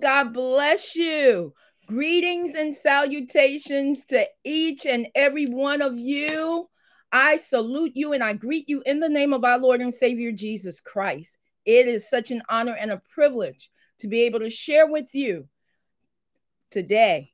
God 0.00 0.32
bless 0.32 0.94
you. 0.94 1.52
Greetings 1.86 2.54
and 2.54 2.74
salutations 2.74 4.04
to 4.06 4.26
each 4.44 4.86
and 4.86 5.06
every 5.14 5.46
one 5.46 5.82
of 5.82 5.98
you. 5.98 6.68
I 7.12 7.36
salute 7.36 7.92
you 7.94 8.12
and 8.12 8.22
I 8.22 8.32
greet 8.32 8.68
you 8.68 8.82
in 8.84 9.00
the 9.00 9.08
name 9.08 9.32
of 9.32 9.44
our 9.44 9.58
Lord 9.58 9.80
and 9.80 9.94
Savior 9.94 10.32
Jesus 10.32 10.80
Christ. 10.80 11.38
It 11.64 11.86
is 11.86 12.10
such 12.10 12.30
an 12.30 12.42
honor 12.48 12.76
and 12.78 12.90
a 12.90 13.02
privilege 13.12 13.70
to 14.00 14.08
be 14.08 14.22
able 14.22 14.40
to 14.40 14.50
share 14.50 14.86
with 14.86 15.14
you 15.14 15.48
today, 16.70 17.32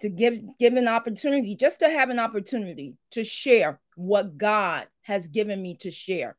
to 0.00 0.08
give, 0.08 0.38
give 0.58 0.74
an 0.74 0.88
opportunity, 0.88 1.56
just 1.56 1.80
to 1.80 1.88
have 1.88 2.10
an 2.10 2.18
opportunity 2.18 2.96
to 3.12 3.24
share 3.24 3.80
what 3.96 4.36
God 4.36 4.86
has 5.02 5.28
given 5.28 5.62
me 5.62 5.74
to 5.76 5.90
share. 5.90 6.36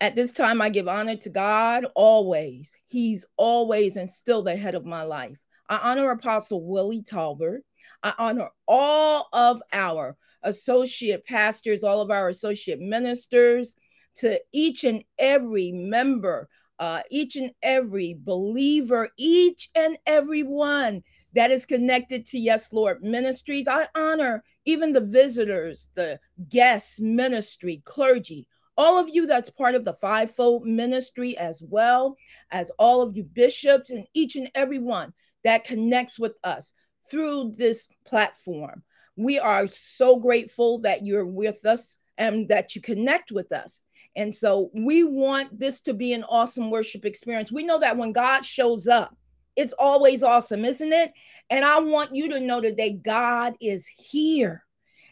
At 0.00 0.14
this 0.14 0.32
time, 0.32 0.60
I 0.60 0.68
give 0.68 0.88
honor 0.88 1.16
to 1.16 1.30
God 1.30 1.86
always. 1.94 2.76
He's 2.86 3.26
always 3.38 3.96
and 3.96 4.08
still 4.08 4.42
the 4.42 4.54
head 4.54 4.74
of 4.74 4.84
my 4.84 5.02
life. 5.02 5.42
I 5.70 5.78
honor 5.82 6.10
Apostle 6.10 6.64
Willie 6.66 7.02
Talbert. 7.02 7.62
I 8.02 8.12
honor 8.18 8.50
all 8.68 9.28
of 9.32 9.62
our 9.72 10.16
associate 10.42 11.24
pastors, 11.24 11.82
all 11.82 12.02
of 12.02 12.10
our 12.10 12.28
associate 12.28 12.78
ministers, 12.78 13.74
to 14.16 14.38
each 14.52 14.84
and 14.84 15.02
every 15.18 15.72
member, 15.72 16.48
uh, 16.78 17.00
each 17.10 17.36
and 17.36 17.50
every 17.62 18.16
believer, 18.18 19.08
each 19.16 19.70
and 19.74 19.96
every 20.06 20.42
one 20.42 21.02
that 21.32 21.50
is 21.50 21.66
connected 21.66 22.26
to 22.26 22.38
Yes 22.38 22.70
Lord 22.72 23.02
Ministries. 23.02 23.66
I 23.66 23.88
honor 23.94 24.44
even 24.66 24.92
the 24.92 25.00
visitors, 25.00 25.88
the 25.94 26.20
guests, 26.48 27.00
ministry, 27.00 27.82
clergy, 27.84 28.46
all 28.76 28.98
of 28.98 29.08
you 29.08 29.26
that's 29.26 29.50
part 29.50 29.74
of 29.74 29.84
the 29.84 29.94
fivefold 29.94 30.66
ministry, 30.66 31.36
as 31.38 31.62
well 31.62 32.16
as 32.50 32.70
all 32.78 33.02
of 33.02 33.16
you 33.16 33.24
bishops 33.24 33.90
and 33.90 34.06
each 34.14 34.36
and 34.36 34.50
every 34.54 34.78
one 34.78 35.12
that 35.44 35.64
connects 35.64 36.18
with 36.18 36.34
us 36.44 36.72
through 37.10 37.52
this 37.56 37.88
platform. 38.04 38.82
We 39.16 39.38
are 39.38 39.66
so 39.68 40.16
grateful 40.16 40.80
that 40.80 41.06
you're 41.06 41.26
with 41.26 41.64
us 41.64 41.96
and 42.18 42.48
that 42.48 42.74
you 42.74 42.82
connect 42.82 43.32
with 43.32 43.52
us. 43.52 43.80
And 44.14 44.34
so 44.34 44.70
we 44.74 45.04
want 45.04 45.58
this 45.58 45.80
to 45.82 45.94
be 45.94 46.12
an 46.12 46.24
awesome 46.24 46.70
worship 46.70 47.04
experience. 47.04 47.52
We 47.52 47.64
know 47.64 47.78
that 47.80 47.96
when 47.96 48.12
God 48.12 48.44
shows 48.44 48.88
up, 48.88 49.14
it's 49.56 49.74
always 49.78 50.22
awesome, 50.22 50.64
isn't 50.64 50.92
it? 50.92 51.12
And 51.50 51.64
I 51.64 51.80
want 51.80 52.14
you 52.14 52.28
to 52.30 52.40
know 52.40 52.60
today 52.60 52.92
God 52.92 53.54
is 53.60 53.88
here. 53.96 54.64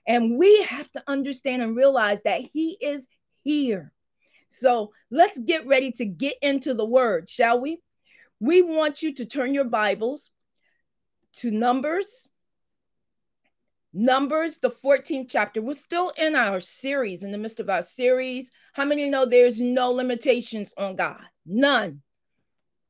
And 0.06 0.38
we 0.38 0.62
have 0.64 0.90
to 0.92 1.02
understand 1.06 1.62
and 1.62 1.76
realize 1.76 2.22
that 2.22 2.40
He 2.40 2.76
is 2.80 3.06
here. 3.44 3.92
So 4.48 4.92
let's 5.10 5.38
get 5.38 5.66
ready 5.66 5.92
to 5.92 6.04
get 6.04 6.34
into 6.42 6.74
the 6.74 6.84
word, 6.84 7.28
shall 7.28 7.60
we? 7.60 7.80
We 8.40 8.62
want 8.62 9.02
you 9.02 9.14
to 9.14 9.26
turn 9.26 9.54
your 9.54 9.64
Bibles 9.64 10.30
to 11.34 11.50
Numbers. 11.50 12.28
Numbers, 13.92 14.58
the 14.58 14.70
14th 14.70 15.26
chapter. 15.28 15.62
We're 15.62 15.74
still 15.74 16.12
in 16.18 16.34
our 16.34 16.60
series, 16.60 17.22
in 17.22 17.30
the 17.30 17.38
midst 17.38 17.60
of 17.60 17.70
our 17.70 17.82
series. 17.82 18.50
How 18.72 18.84
many 18.84 19.08
know 19.08 19.24
there's 19.24 19.60
no 19.60 19.90
limitations 19.92 20.72
on 20.76 20.96
God? 20.96 21.22
None. 21.46 22.02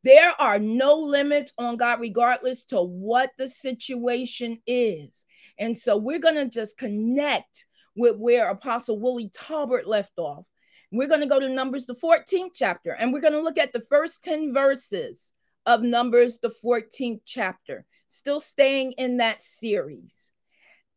There 0.02 0.32
are 0.38 0.58
no 0.58 0.94
limits 0.94 1.52
on 1.58 1.76
God, 1.76 2.00
regardless 2.00 2.62
to 2.64 2.80
what 2.80 3.30
the 3.36 3.48
situation 3.48 4.60
is. 4.66 5.24
And 5.58 5.76
so 5.76 5.96
we're 5.96 6.18
going 6.18 6.34
to 6.36 6.48
just 6.48 6.78
connect 6.78 7.66
with 7.94 8.16
where 8.16 8.50
Apostle 8.50 8.98
Willie 8.98 9.30
Talbert 9.32 9.86
left 9.86 10.18
off. 10.18 10.46
We're 10.90 11.08
going 11.08 11.20
to 11.20 11.26
go 11.26 11.40
to 11.40 11.48
Numbers, 11.48 11.86
the 11.86 11.94
14th 11.94 12.50
chapter, 12.54 12.92
and 12.92 13.12
we're 13.12 13.20
going 13.20 13.32
to 13.32 13.40
look 13.40 13.58
at 13.58 13.72
the 13.72 13.80
first 13.80 14.22
10 14.22 14.52
verses 14.52 15.32
of 15.66 15.82
Numbers, 15.82 16.38
the 16.38 16.54
14th 16.64 17.20
chapter, 17.24 17.84
still 18.06 18.40
staying 18.40 18.92
in 18.92 19.16
that 19.16 19.42
series. 19.42 20.30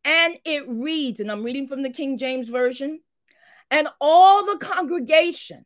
And 0.06 0.38
it 0.46 0.68
reads, 0.68 1.20
and 1.20 1.32
I'm 1.32 1.44
reading 1.44 1.68
from 1.68 1.82
the 1.84 1.90
King 1.90 2.18
James 2.18 2.50
Version, 2.50 3.00
and 3.72 3.88
all 4.00 4.46
the 4.46 4.60
congregation 4.60 5.66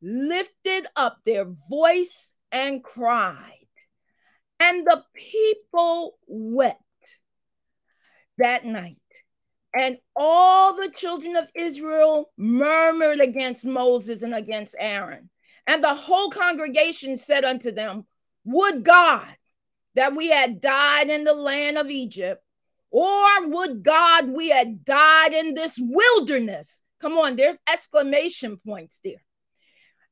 lifted 0.00 0.86
up 0.96 1.18
their 1.24 1.46
voice 1.68 2.34
and 2.52 2.82
cried, 2.82 3.48
and 4.60 4.86
the 4.86 5.02
people 5.14 6.16
wept 6.26 6.80
that 8.38 8.64
night 8.64 9.23
and 9.76 9.98
all 10.14 10.76
the 10.76 10.90
children 10.90 11.36
of 11.36 11.48
Israel 11.54 12.30
murmured 12.36 13.20
against 13.20 13.64
Moses 13.64 14.22
and 14.22 14.34
against 14.34 14.76
Aaron. 14.78 15.30
And 15.66 15.82
the 15.82 15.94
whole 15.94 16.30
congregation 16.30 17.16
said 17.16 17.44
unto 17.44 17.72
them, 17.72 18.06
Would 18.44 18.84
God 18.84 19.26
that 19.94 20.14
we 20.14 20.30
had 20.30 20.60
died 20.60 21.10
in 21.10 21.24
the 21.24 21.34
land 21.34 21.78
of 21.78 21.90
Egypt, 21.90 22.42
or 22.90 23.48
would 23.48 23.82
God 23.82 24.28
we 24.28 24.50
had 24.50 24.84
died 24.84 25.32
in 25.32 25.54
this 25.54 25.78
wilderness? 25.80 26.82
Come 27.00 27.14
on, 27.14 27.36
there's 27.36 27.58
exclamation 27.70 28.60
points 28.64 29.00
there. 29.02 29.22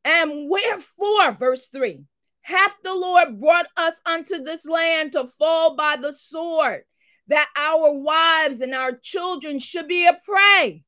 And 0.04 0.50
wherefore, 0.50 1.32
verse 1.32 1.68
3 1.68 2.04
hath 2.42 2.74
the 2.82 2.94
Lord 2.94 3.40
brought 3.40 3.66
us 3.76 4.00
unto 4.04 4.38
this 4.38 4.66
land 4.66 5.12
to 5.12 5.26
fall 5.26 5.76
by 5.76 5.96
the 5.96 6.12
sword 6.12 6.82
that 7.32 7.48
our 7.56 7.94
wives 7.94 8.60
and 8.60 8.74
our 8.74 8.92
children 8.92 9.58
should 9.58 9.88
be 9.88 10.06
a 10.06 10.20
prey. 10.22 10.84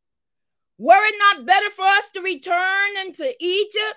Were 0.77 0.93
it 0.95 1.15
not 1.19 1.47
better 1.47 1.71
for 1.71 1.87
us 1.87 2.11
to 2.11 2.21
return 2.21 2.91
into 3.01 3.33
Egypt? 3.41 3.97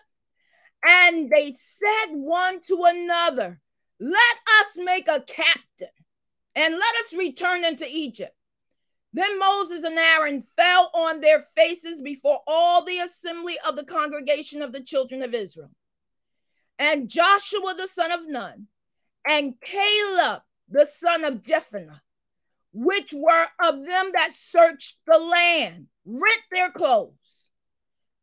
And 0.87 1.29
they 1.29 1.51
said 1.51 2.11
one 2.11 2.61
to 2.67 2.85
another, 2.87 3.59
Let 3.99 4.37
us 4.61 4.77
make 4.77 5.09
a 5.09 5.25
captain 5.27 5.89
and 6.55 6.73
let 6.73 6.95
us 7.03 7.13
return 7.17 7.65
into 7.65 7.85
Egypt. 7.89 8.33
Then 9.11 9.37
Moses 9.39 9.83
and 9.83 9.97
Aaron 9.97 10.39
fell 10.39 10.89
on 10.93 11.19
their 11.19 11.41
faces 11.41 11.99
before 11.99 12.39
all 12.47 12.85
the 12.85 12.99
assembly 12.99 13.57
of 13.67 13.75
the 13.75 13.83
congregation 13.83 14.61
of 14.61 14.71
the 14.71 14.83
children 14.83 15.21
of 15.21 15.33
Israel. 15.33 15.71
And 16.79 17.09
Joshua 17.09 17.73
the 17.75 17.87
son 17.87 18.13
of 18.13 18.21
Nun 18.25 18.67
and 19.27 19.59
Caleb 19.59 20.43
the 20.69 20.85
son 20.85 21.25
of 21.25 21.41
Jephunneh 21.41 21.99
which 22.79 23.11
were 23.11 23.47
of 23.63 23.85
them 23.85 24.11
that 24.13 24.29
searched 24.33 24.97
the 25.07 25.17
land, 25.17 25.87
rent 26.05 26.41
their 26.51 26.69
clothes. 26.69 27.49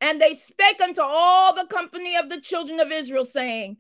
And 0.00 0.20
they 0.20 0.34
spake 0.34 0.80
unto 0.80 1.00
all 1.02 1.54
the 1.54 1.66
company 1.66 2.16
of 2.16 2.28
the 2.28 2.40
children 2.40 2.78
of 2.78 2.92
Israel, 2.92 3.24
saying, 3.24 3.78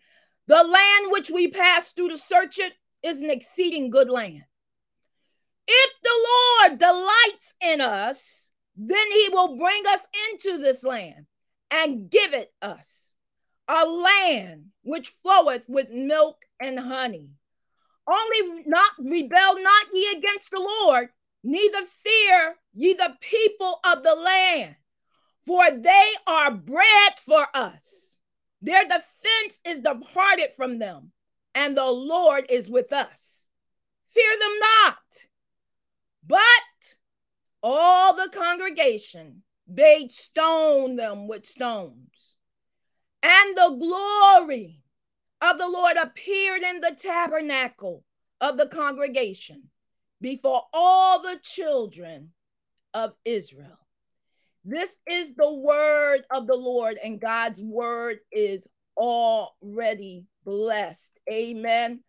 The 0.48 0.64
land 0.64 1.12
which 1.12 1.30
we 1.30 1.46
passed 1.46 1.94
through 1.94 2.08
to 2.08 2.18
search 2.18 2.58
it 2.58 2.72
is 3.04 3.22
an 3.22 3.30
exceeding 3.30 3.88
good 3.88 4.10
land. 4.10 4.42
If 5.68 5.90
the 6.02 6.28
Lord 6.68 6.78
delights 6.80 7.54
in 7.62 7.80
us, 7.80 8.50
then 8.76 9.10
he 9.12 9.28
will 9.30 9.56
bring 9.56 9.82
us 9.90 10.08
into 10.32 10.58
this 10.58 10.82
land 10.82 11.26
and 11.70 12.10
give 12.10 12.34
it 12.34 12.52
us, 12.60 13.14
a 13.68 13.86
land 13.86 14.66
which 14.82 15.10
floweth 15.22 15.66
with 15.68 15.88
milk 15.90 16.44
and 16.60 16.80
honey. 16.80 17.30
Only 18.06 18.64
not 18.66 18.92
rebel 18.98 19.62
not 19.62 19.86
ye 19.92 20.14
against 20.16 20.50
the 20.50 20.60
Lord, 20.60 21.08
neither 21.42 21.84
fear 21.84 22.56
ye 22.74 22.94
the 22.94 23.16
people 23.20 23.80
of 23.84 24.02
the 24.02 24.14
land, 24.14 24.76
for 25.46 25.70
they 25.70 26.10
are 26.26 26.50
bread 26.50 27.18
for 27.24 27.46
us. 27.54 28.18
Their 28.60 28.84
defense 28.84 29.60
is 29.66 29.80
departed 29.80 30.54
from 30.54 30.78
them, 30.78 31.12
and 31.54 31.76
the 31.76 31.90
Lord 31.90 32.46
is 32.50 32.70
with 32.70 32.92
us. 32.92 33.48
Fear 34.08 34.38
them 34.38 34.58
not. 34.60 35.26
But 36.26 36.96
all 37.62 38.14
the 38.14 38.30
congregation 38.30 39.42
bade 39.72 40.12
stone 40.12 40.96
them 40.96 41.26
with 41.26 41.46
stones. 41.46 42.36
And 43.22 43.56
the 43.56 43.76
glory 43.78 44.83
of 45.44 45.58
the 45.58 45.68
Lord 45.68 45.96
appeared 45.96 46.62
in 46.62 46.80
the 46.80 46.96
tabernacle 46.98 48.02
of 48.40 48.56
the 48.56 48.66
congregation 48.66 49.64
before 50.20 50.62
all 50.72 51.20
the 51.20 51.38
children 51.42 52.30
of 52.94 53.12
Israel. 53.24 53.78
This 54.64 54.98
is 55.06 55.34
the 55.34 55.52
word 55.52 56.22
of 56.30 56.46
the 56.46 56.56
Lord, 56.56 56.96
and 57.04 57.20
God's 57.20 57.60
word 57.60 58.20
is 58.32 58.66
already 58.96 60.24
blessed. 60.46 61.12
Amen. 61.30 62.02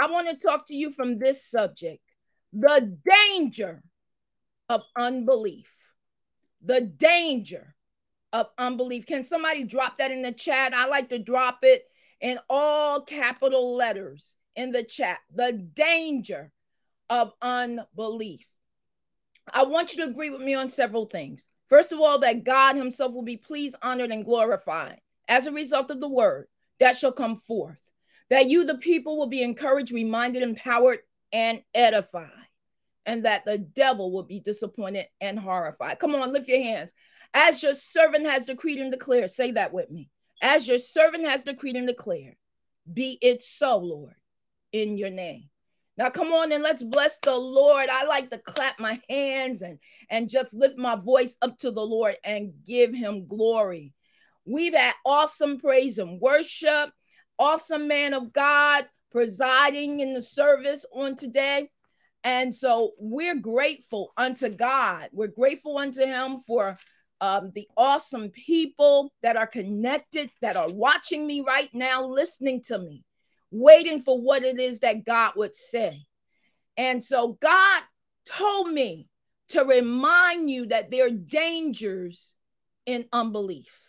I 0.00 0.06
want 0.06 0.28
to 0.28 0.36
talk 0.36 0.66
to 0.66 0.76
you 0.76 0.92
from 0.92 1.18
this 1.18 1.44
subject 1.44 2.00
the 2.52 2.96
danger 3.04 3.82
of 4.68 4.82
unbelief. 4.96 5.68
The 6.62 6.80
danger 6.82 7.74
of 8.32 8.46
unbelief. 8.56 9.06
Can 9.06 9.24
somebody 9.24 9.64
drop 9.64 9.98
that 9.98 10.12
in 10.12 10.22
the 10.22 10.32
chat? 10.32 10.74
I 10.74 10.86
like 10.86 11.08
to 11.08 11.18
drop 11.18 11.58
it 11.62 11.82
in 12.20 12.38
all 12.50 13.00
capital 13.02 13.76
letters 13.76 14.34
in 14.56 14.70
the 14.72 14.82
chat 14.82 15.18
the 15.34 15.52
danger 15.52 16.52
of 17.10 17.32
unbelief. 17.40 18.46
I 19.52 19.64
want 19.64 19.94
you 19.94 20.04
to 20.04 20.10
agree 20.10 20.30
with 20.30 20.42
me 20.42 20.54
on 20.54 20.68
several 20.68 21.06
things. 21.06 21.46
First 21.68 21.92
of 21.92 22.00
all, 22.00 22.18
that 22.20 22.44
God 22.44 22.76
Himself 22.76 23.14
will 23.14 23.22
be 23.22 23.36
pleased, 23.36 23.76
honored, 23.82 24.10
and 24.10 24.24
glorified 24.24 25.00
as 25.28 25.46
a 25.46 25.52
result 25.52 25.90
of 25.90 26.00
the 26.00 26.08
word 26.08 26.48
that 26.80 26.96
shall 26.96 27.12
come 27.12 27.36
forth. 27.36 27.80
that 28.30 28.48
you, 28.48 28.64
the 28.66 28.76
people, 28.78 29.16
will 29.16 29.26
be 29.26 29.42
encouraged, 29.42 29.92
reminded, 29.92 30.42
empowered, 30.42 30.98
and 31.32 31.62
edified, 31.74 32.30
and 33.06 33.24
that 33.24 33.44
the 33.44 33.58
devil 33.58 34.12
will 34.12 34.22
be 34.22 34.40
disappointed 34.40 35.06
and 35.20 35.38
horrified. 35.38 35.98
Come 35.98 36.14
on, 36.14 36.32
lift 36.32 36.48
your 36.48 36.62
hands. 36.62 36.92
As 37.34 37.62
your 37.62 37.74
servant 37.74 38.26
has 38.26 38.46
decreed 38.46 38.78
and 38.80 38.90
declared, 38.90 39.30
say 39.30 39.52
that 39.52 39.72
with 39.72 39.90
me. 39.90 40.10
As 40.40 40.68
your 40.68 40.78
servant 40.78 41.24
has 41.24 41.42
decreed 41.42 41.76
and 41.76 41.86
declared, 41.86 42.36
be 42.92 43.18
it 43.20 43.42
so, 43.42 43.78
Lord, 43.78 44.14
in 44.72 44.96
your 44.96 45.10
name. 45.10 45.48
Now 45.96 46.10
come 46.10 46.28
on 46.28 46.52
and 46.52 46.62
let's 46.62 46.84
bless 46.84 47.18
the 47.18 47.36
Lord. 47.36 47.88
I 47.90 48.04
like 48.04 48.30
to 48.30 48.38
clap 48.38 48.78
my 48.78 49.00
hands 49.10 49.62
and 49.62 49.80
and 50.10 50.30
just 50.30 50.54
lift 50.54 50.78
my 50.78 50.94
voice 50.94 51.36
up 51.42 51.58
to 51.58 51.72
the 51.72 51.84
Lord 51.84 52.16
and 52.24 52.52
give 52.64 52.94
him 52.94 53.26
glory. 53.26 53.92
We've 54.44 54.74
had 54.74 54.94
awesome 55.04 55.58
praise 55.58 55.98
and 55.98 56.20
worship, 56.20 56.90
awesome 57.36 57.88
man 57.88 58.14
of 58.14 58.32
God 58.32 58.86
presiding 59.10 59.98
in 59.98 60.14
the 60.14 60.22
service 60.22 60.86
on 60.94 61.16
today. 61.16 61.68
And 62.22 62.54
so 62.54 62.92
we're 62.98 63.40
grateful 63.40 64.12
unto 64.16 64.48
God. 64.48 65.08
We're 65.12 65.28
grateful 65.28 65.78
unto 65.78 66.04
him 66.04 66.36
for 66.38 66.76
um, 67.20 67.50
the 67.54 67.68
awesome 67.76 68.30
people 68.30 69.12
that 69.22 69.36
are 69.36 69.46
connected, 69.46 70.30
that 70.40 70.56
are 70.56 70.70
watching 70.70 71.26
me 71.26 71.40
right 71.40 71.70
now, 71.72 72.04
listening 72.04 72.62
to 72.62 72.78
me 72.78 73.04
waiting 73.50 74.00
for 74.00 74.20
what 74.20 74.42
it 74.42 74.58
is 74.58 74.80
that 74.80 75.04
God 75.04 75.32
would 75.36 75.56
say. 75.56 76.04
And 76.76 77.02
so 77.02 77.38
God 77.40 77.82
told 78.26 78.70
me 78.70 79.08
to 79.48 79.64
remind 79.64 80.50
you 80.50 80.66
that 80.66 80.90
there 80.90 81.06
are 81.06 81.10
dangers 81.10 82.34
in 82.86 83.06
unbelief. 83.12 83.84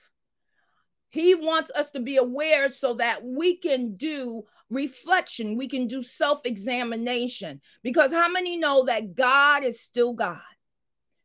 He 1.10 1.36
wants 1.36 1.72
us 1.72 1.90
to 1.92 2.00
be 2.00 2.18
aware 2.18 2.70
so 2.70 2.94
that 2.96 3.24
we 3.24 3.58
can 3.58 3.96
do 3.96 4.44
reflection, 4.70 5.58
we 5.58 5.68
can 5.68 5.88
do 5.88 6.04
self 6.04 6.42
examination. 6.46 7.62
Because 7.84 8.14
how 8.14 8.30
many 8.30 8.58
know 8.58 8.86
that 8.86 9.16
God 9.16 9.64
is 9.64 9.82
still 9.82 10.14
God? 10.14 10.40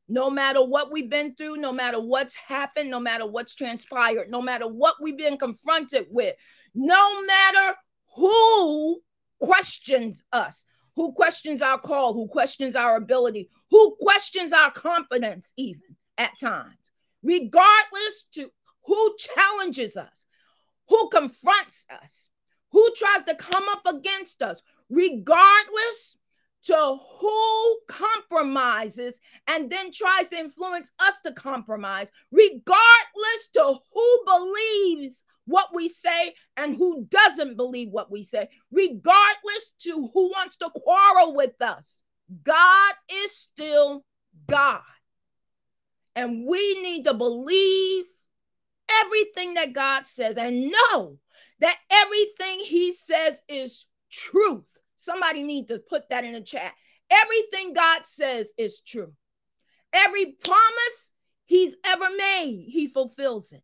No 0.09 0.29
matter 0.29 0.62
what 0.65 0.93
we've 0.93 1.09
been 1.09 1.35
through, 1.35 1.56
no 1.56 1.73
matter 1.73 2.01
what's 2.01 2.35
happened, 2.35 2.91
no 2.91 3.01
matter 3.01 3.27
what's 3.27 3.55
transpired, 3.55 4.29
no 4.29 4.43
matter 4.43 4.69
what 4.69 4.97
we've 5.01 5.17
been 5.17 5.39
confronted 5.39 6.06
with, 6.11 6.35
no 6.75 7.23
matter 7.23 7.77
who 8.15 9.01
questions 9.41 10.23
us, 10.33 10.65
who 10.95 11.12
questions 11.12 11.62
our 11.62 11.79
call, 11.79 12.12
who 12.12 12.29
questions 12.29 12.77
our 12.77 12.97
ability, 12.97 13.49
who 13.71 13.97
questions 14.01 14.53
our 14.53 14.71
competence, 14.71 15.53
even 15.56 15.97
at 16.19 16.33
times, 16.41 16.93
regardless 17.23 18.27
to 18.33 18.49
who 18.85 19.17
challenges 19.19 19.97
us, 19.97 20.27
who 20.89 21.09
confronts 21.09 21.87
us, 21.91 22.29
who 22.71 22.89
tries 22.97 23.25
to 23.25 23.35
come 23.35 23.65
up 23.71 23.83
against 23.87 24.43
us, 24.43 24.62
regardless 24.91 26.17
to 26.65 26.99
who 27.21 27.79
compromises 27.89 29.21
and 29.49 29.71
then 29.71 29.91
tries 29.91 30.31
to 30.31 30.39
influence 30.39 30.93
us 31.01 31.21
to 31.25 31.33
compromise, 31.33 32.11
regardless 32.31 33.49
to 33.53 33.79
who 33.93 34.25
believes 34.27 35.25
what 35.47 35.69
we 35.75 35.89
say 35.89 36.35
and 36.57 36.77
who 36.77 37.07
doesn't 37.11 37.57
believe 37.57 37.91
what 37.91 38.11
we 38.11 38.23
say, 38.23 38.49
regardless 38.71 39.73
to 39.79 40.11
who 40.13 40.29
wants 40.29 40.57
to 40.57 40.71
quarrel 40.71 41.35
with 41.35 41.61
us. 41.61 42.03
God 42.43 42.95
is 43.13 43.37
still 43.37 44.05
God. 44.49 44.81
And 46.17 46.47
we 46.47 46.81
need 46.81 47.05
to 47.05 47.15
believe 47.15 48.05
everything 49.03 49.55
that 49.55 49.73
God 49.73 50.07
says 50.07 50.37
and 50.37 50.73
know 50.73 51.19
that 51.61 51.77
everything 51.91 52.61
he 52.61 52.93
says 52.93 53.43
is 53.49 53.87
truth. 54.11 54.79
Somebody 55.05 55.43
need 55.43 55.69
to 55.69 55.79
put 55.79 56.09
that 56.11 56.25
in 56.25 56.33
the 56.33 56.43
chat. 56.43 56.73
Everything 57.11 57.75
God 57.75 58.06
says 58.06 58.53
is 58.56 58.81
true. 58.81 59.12
Every 59.93 60.37
promise 60.43 61.12
he's 61.45 61.77
ever 61.87 62.06
made, 62.17 62.67
he 62.69 62.87
fulfills 62.87 63.53
it. 63.53 63.62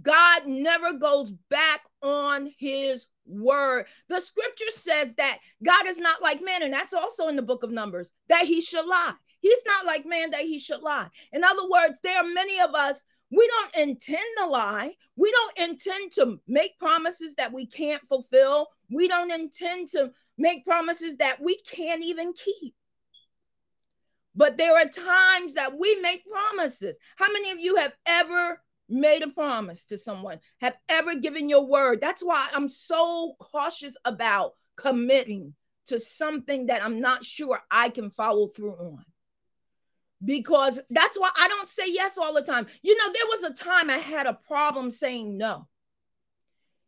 God 0.00 0.46
never 0.46 0.94
goes 0.94 1.32
back 1.50 1.80
on 2.02 2.50
his 2.56 3.08
word. 3.26 3.86
The 4.08 4.20
scripture 4.20 4.70
says 4.70 5.14
that 5.16 5.38
God 5.64 5.86
is 5.86 5.98
not 5.98 6.22
like 6.22 6.42
man, 6.42 6.62
and 6.62 6.72
that's 6.72 6.94
also 6.94 7.28
in 7.28 7.36
the 7.36 7.42
book 7.42 7.62
of 7.62 7.70
Numbers, 7.70 8.14
that 8.28 8.46
he 8.46 8.60
should 8.60 8.86
lie. 8.86 9.12
He's 9.40 9.62
not 9.66 9.84
like 9.84 10.06
man 10.06 10.30
that 10.30 10.42
he 10.42 10.58
should 10.58 10.80
lie. 10.80 11.08
In 11.32 11.44
other 11.44 11.68
words, 11.68 12.00
there 12.02 12.18
are 12.18 12.32
many 12.32 12.60
of 12.60 12.74
us, 12.74 13.04
we 13.30 13.48
don't 13.48 13.88
intend 13.88 14.22
to 14.38 14.46
lie. 14.46 14.94
We 15.16 15.32
don't 15.32 15.70
intend 15.70 16.12
to 16.12 16.38
make 16.46 16.78
promises 16.78 17.34
that 17.36 17.52
we 17.52 17.66
can't 17.66 18.06
fulfill. 18.06 18.68
We 18.92 19.08
don't 19.08 19.32
intend 19.32 19.88
to 19.88 20.12
make 20.38 20.64
promises 20.64 21.16
that 21.16 21.40
we 21.40 21.58
can't 21.60 22.02
even 22.02 22.32
keep. 22.32 22.74
But 24.34 24.56
there 24.56 24.76
are 24.76 24.86
times 24.86 25.54
that 25.54 25.78
we 25.78 25.96
make 25.96 26.24
promises. 26.30 26.96
How 27.16 27.30
many 27.32 27.50
of 27.50 27.60
you 27.60 27.76
have 27.76 27.94
ever 28.06 28.60
made 28.92 29.22
a 29.22 29.28
promise 29.28 29.86
to 29.86 29.98
someone, 29.98 30.38
have 30.60 30.76
ever 30.88 31.14
given 31.14 31.48
your 31.48 31.66
word. 31.66 32.00
That's 32.00 32.22
why 32.22 32.48
I'm 32.54 32.68
so 32.68 33.34
cautious 33.38 33.96
about 34.04 34.52
committing 34.76 35.54
to 35.86 35.98
something 35.98 36.66
that 36.66 36.84
I'm 36.84 37.00
not 37.00 37.24
sure 37.24 37.60
I 37.70 37.88
can 37.88 38.10
follow 38.10 38.46
through 38.46 38.74
on. 38.74 39.04
Because 40.24 40.78
that's 40.90 41.18
why 41.18 41.30
I 41.36 41.48
don't 41.48 41.66
say 41.66 41.84
yes 41.86 42.16
all 42.16 42.34
the 42.34 42.42
time. 42.42 42.66
You 42.82 42.96
know, 42.96 43.12
there 43.12 43.26
was 43.26 43.42
a 43.44 43.54
time 43.54 43.90
I 43.90 43.98
had 43.98 44.26
a 44.26 44.38
problem 44.46 44.92
saying 44.92 45.36
no. 45.36 45.66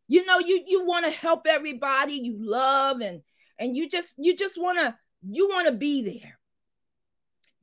You 0.07 0.25
know, 0.25 0.39
you 0.39 0.63
you 0.67 0.85
want 0.85 1.05
to 1.05 1.11
help 1.11 1.47
everybody 1.47 2.13
you 2.13 2.37
love 2.39 3.01
and 3.01 3.21
and 3.57 3.75
you 3.75 3.89
just 3.89 4.15
you 4.17 4.35
just 4.35 4.61
want 4.61 4.79
to 4.79 4.95
you 5.27 5.47
want 5.47 5.67
to 5.67 5.73
be 5.73 6.03
there. 6.03 6.37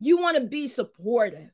You 0.01 0.19
want 0.19 0.37
to 0.37 0.43
be 0.43 0.67
supportive. 0.67 1.51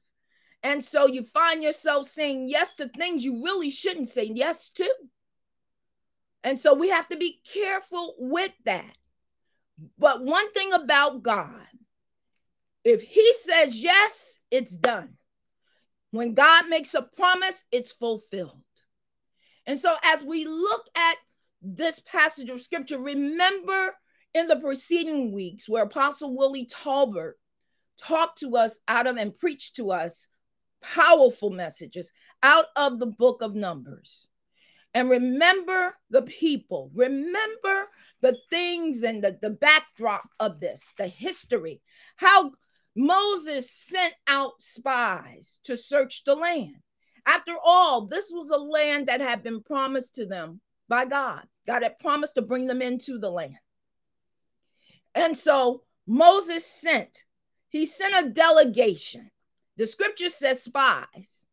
And 0.62 0.82
so 0.82 1.06
you 1.06 1.22
find 1.22 1.62
yourself 1.62 2.06
saying 2.06 2.48
yes 2.48 2.74
to 2.74 2.88
things 2.88 3.24
you 3.24 3.44
really 3.44 3.70
shouldn't 3.70 4.08
say 4.08 4.24
yes 4.24 4.70
to. 4.70 4.94
And 6.42 6.58
so 6.58 6.74
we 6.74 6.88
have 6.88 7.08
to 7.08 7.16
be 7.16 7.40
careful 7.52 8.14
with 8.18 8.52
that. 8.64 8.96
But 9.98 10.24
one 10.24 10.50
thing 10.52 10.72
about 10.72 11.22
God, 11.22 11.66
if 12.84 13.02
He 13.02 13.32
says 13.40 13.80
yes, 13.80 14.40
it's 14.50 14.72
done. 14.72 15.14
When 16.10 16.34
God 16.34 16.68
makes 16.68 16.94
a 16.94 17.02
promise, 17.02 17.64
it's 17.70 17.92
fulfilled. 17.92 18.62
And 19.68 19.78
so 19.78 19.94
as 20.02 20.24
we 20.24 20.46
look 20.46 20.86
at 20.96 21.16
this 21.60 22.00
passage 22.00 22.48
of 22.48 22.62
scripture, 22.62 22.98
remember 22.98 23.94
in 24.32 24.48
the 24.48 24.56
preceding 24.56 25.30
weeks 25.30 25.68
where 25.68 25.84
Apostle 25.84 26.34
Willie 26.34 26.64
Talbert 26.66 27.38
talked 27.98 28.38
to 28.38 28.56
us 28.56 28.78
out 28.88 29.06
of 29.06 29.18
and 29.18 29.38
preached 29.38 29.76
to 29.76 29.92
us 29.92 30.26
powerful 30.80 31.50
messages 31.50 32.10
out 32.42 32.66
of 32.76 32.98
the 32.98 33.06
book 33.06 33.42
of 33.42 33.54
Numbers. 33.54 34.28
And 34.94 35.10
remember 35.10 35.94
the 36.08 36.22
people, 36.22 36.90
remember 36.94 37.88
the 38.22 38.38
things 38.48 39.02
and 39.02 39.22
the, 39.22 39.38
the 39.40 39.50
backdrop 39.50 40.30
of 40.40 40.60
this, 40.60 40.90
the 40.96 41.08
history, 41.08 41.82
how 42.16 42.52
Moses 42.96 43.70
sent 43.70 44.14
out 44.26 44.62
spies 44.62 45.58
to 45.64 45.76
search 45.76 46.24
the 46.24 46.34
land. 46.34 46.76
After 47.28 47.54
all, 47.62 48.06
this 48.06 48.32
was 48.32 48.50
a 48.50 48.58
land 48.58 49.06
that 49.06 49.20
had 49.20 49.44
been 49.44 49.62
promised 49.62 50.16
to 50.16 50.26
them 50.26 50.60
by 50.88 51.04
God. 51.04 51.46
God 51.66 51.82
had 51.84 51.98
promised 52.00 52.34
to 52.34 52.42
bring 52.42 52.66
them 52.66 52.82
into 52.82 53.18
the 53.18 53.30
land. 53.30 53.58
And 55.14 55.36
so 55.36 55.82
Moses 56.06 56.64
sent, 56.64 57.24
he 57.68 57.86
sent 57.86 58.26
a 58.26 58.30
delegation 58.30 59.30
the 59.78 59.86
scripture 59.86 60.28
says 60.28 60.60
spies 60.60 61.46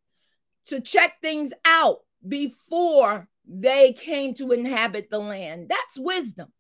to 0.65 0.81
check 0.81 1.21
things 1.21 1.53
out 1.63 1.99
before 2.27 3.29
they 3.47 3.93
came 3.93 4.33
to 4.33 4.51
inhabit 4.51 5.11
the 5.11 5.19
land. 5.19 5.69
That's 5.69 5.99
wisdom. 5.99 6.51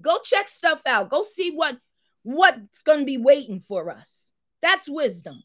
Go 0.00 0.18
check 0.24 0.48
stuff 0.48 0.80
out. 0.86 1.10
Go 1.10 1.22
see 1.22 1.50
what 1.50 1.78
what's 2.22 2.82
going 2.82 3.00
to 3.00 3.04
be 3.04 3.18
waiting 3.18 3.60
for 3.60 3.90
us. 3.90 4.32
That's 4.62 4.88
wisdom. 4.88 5.42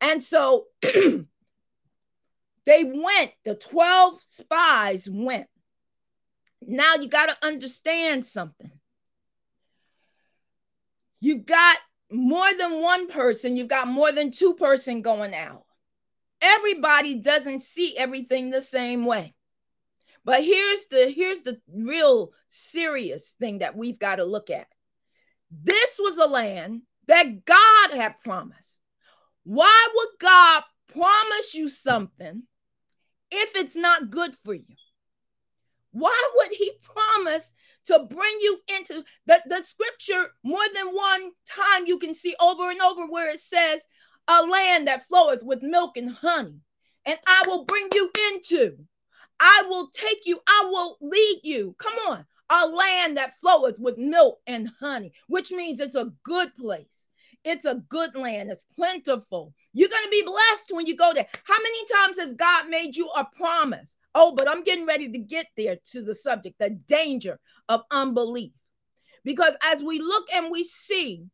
And 0.00 0.20
so 0.20 0.64
they 2.68 2.84
went, 2.84 3.32
the 3.46 3.54
12 3.54 4.20
spies 4.26 5.08
went. 5.10 5.46
Now 6.60 6.96
you 7.00 7.08
got 7.08 7.26
to 7.26 7.46
understand 7.46 8.26
something. 8.26 8.70
You've 11.18 11.46
got 11.46 11.78
more 12.12 12.52
than 12.58 12.82
one 12.82 13.08
person, 13.08 13.56
you've 13.56 13.68
got 13.68 13.88
more 13.88 14.12
than 14.12 14.30
two 14.30 14.52
person 14.52 15.00
going 15.00 15.34
out. 15.34 15.64
Everybody 16.42 17.14
doesn't 17.14 17.62
see 17.62 17.96
everything 17.96 18.50
the 18.50 18.60
same 18.60 19.06
way. 19.06 19.34
But 20.26 20.44
here's 20.44 20.84
the 20.88 21.08
here's 21.08 21.40
the 21.40 21.58
real 21.72 22.32
serious 22.48 23.34
thing 23.40 23.60
that 23.60 23.76
we've 23.76 23.98
got 23.98 24.16
to 24.16 24.24
look 24.24 24.50
at. 24.50 24.66
This 25.50 25.98
was 25.98 26.18
a 26.18 26.26
land 26.26 26.82
that 27.06 27.46
God 27.46 27.96
had 27.96 28.20
promised. 28.22 28.82
Why 29.44 29.88
would 29.94 30.18
God 30.20 30.64
promise 30.92 31.54
you 31.54 31.70
something 31.70 32.42
if 33.30 33.54
it's 33.56 33.76
not 33.76 34.10
good 34.10 34.34
for 34.34 34.54
you? 34.54 34.64
Why 35.92 36.30
would 36.36 36.52
he 36.52 36.72
promise 36.82 37.52
to 37.86 38.06
bring 38.08 38.38
you 38.40 38.58
into 38.76 39.04
the, 39.26 39.42
the 39.46 39.62
scripture 39.64 40.28
more 40.42 40.64
than 40.74 40.88
one 40.88 41.32
time? 41.48 41.86
You 41.86 41.98
can 41.98 42.14
see 42.14 42.34
over 42.40 42.70
and 42.70 42.80
over 42.80 43.06
where 43.06 43.30
it 43.30 43.40
says 43.40 43.86
a 44.28 44.42
land 44.42 44.86
that 44.86 45.06
floweth 45.06 45.42
with 45.42 45.62
milk 45.62 45.96
and 45.96 46.10
honey 46.10 46.60
and 47.06 47.18
i 47.26 47.44
will 47.46 47.64
bring 47.64 47.88
you 47.94 48.10
into. 48.30 48.76
I 49.40 49.64
will 49.68 49.88
take 49.88 50.26
you 50.26 50.40
i 50.46 50.68
will 50.70 50.98
lead 51.00 51.40
you. 51.42 51.74
Come 51.78 51.94
on. 52.10 52.26
A 52.50 52.66
land 52.66 53.16
that 53.16 53.34
floweth 53.40 53.78
with 53.78 53.98
milk 53.98 54.40
and 54.46 54.70
honey 54.80 55.12
which 55.26 55.50
means 55.50 55.80
it's 55.80 55.94
a 55.94 56.12
good 56.22 56.54
place 56.56 57.07
it's 57.44 57.64
a 57.64 57.82
good 57.88 58.14
land 58.14 58.50
it's 58.50 58.64
plentiful 58.76 59.54
you're 59.72 59.88
going 59.88 60.04
to 60.04 60.10
be 60.10 60.22
blessed 60.22 60.70
when 60.72 60.86
you 60.86 60.96
go 60.96 61.12
there 61.14 61.26
how 61.44 61.56
many 61.62 61.78
times 61.86 62.18
has 62.18 62.34
god 62.36 62.68
made 62.68 62.96
you 62.96 63.08
a 63.16 63.26
promise 63.36 63.96
Oh, 64.20 64.32
but 64.34 64.48
I'm 64.48 64.64
getting 64.64 64.84
ready 64.84 65.10
to 65.12 65.18
get 65.18 65.46
there 65.56 65.76
to 65.92 66.02
the 66.02 66.12
subject, 66.12 66.58
the 66.58 66.70
danger 66.70 67.38
of 67.68 67.82
unbelief. 67.92 68.50
Because 69.24 69.56
as 69.64 69.84
we 69.84 70.00
look 70.00 70.26
and 70.34 70.50
we 70.50 70.64
see 70.64 71.24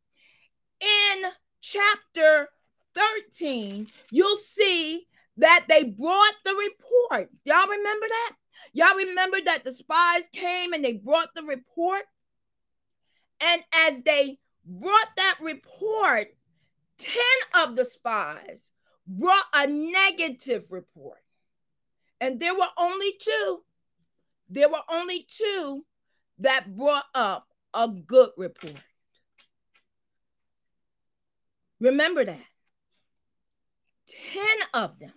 in 0.80 1.22
chapter 1.62 2.48
13, 2.94 3.86
you'll 4.10 4.36
see 4.36 5.06
that 5.38 5.64
they 5.66 5.84
brought 5.84 6.34
the 6.44 6.54
report. 6.54 7.30
Y'all 7.44 7.68
remember 7.68 8.06
that? 8.06 8.32
Y'all 8.74 8.96
remember 8.96 9.38
that 9.46 9.64
the 9.64 9.72
spies 9.72 10.28
came 10.30 10.74
and 10.74 10.84
they 10.84 10.92
brought 10.92 11.28
the 11.34 11.44
report? 11.44 12.02
And 13.40 13.64
as 13.72 14.02
they 14.02 14.38
brought 14.66 15.16
that 15.16 15.36
report, 15.40 16.28
10 16.98 17.14
of 17.62 17.76
the 17.76 17.84
spies 17.84 18.72
brought 19.06 19.44
a 19.54 19.66
negative 19.66 20.70
report. 20.70 21.18
And 22.20 22.40
there 22.40 22.54
were 22.54 22.70
only 22.78 23.12
two. 23.20 23.62
There 24.48 24.68
were 24.68 24.82
only 24.90 25.26
two 25.28 25.84
that 26.38 26.74
brought 26.76 27.04
up 27.14 27.48
a 27.74 27.88
good 27.88 28.30
report. 28.36 28.80
Remember 31.80 32.24
that. 32.24 32.40
10 34.32 34.44
of 34.74 34.98
them 34.98 35.12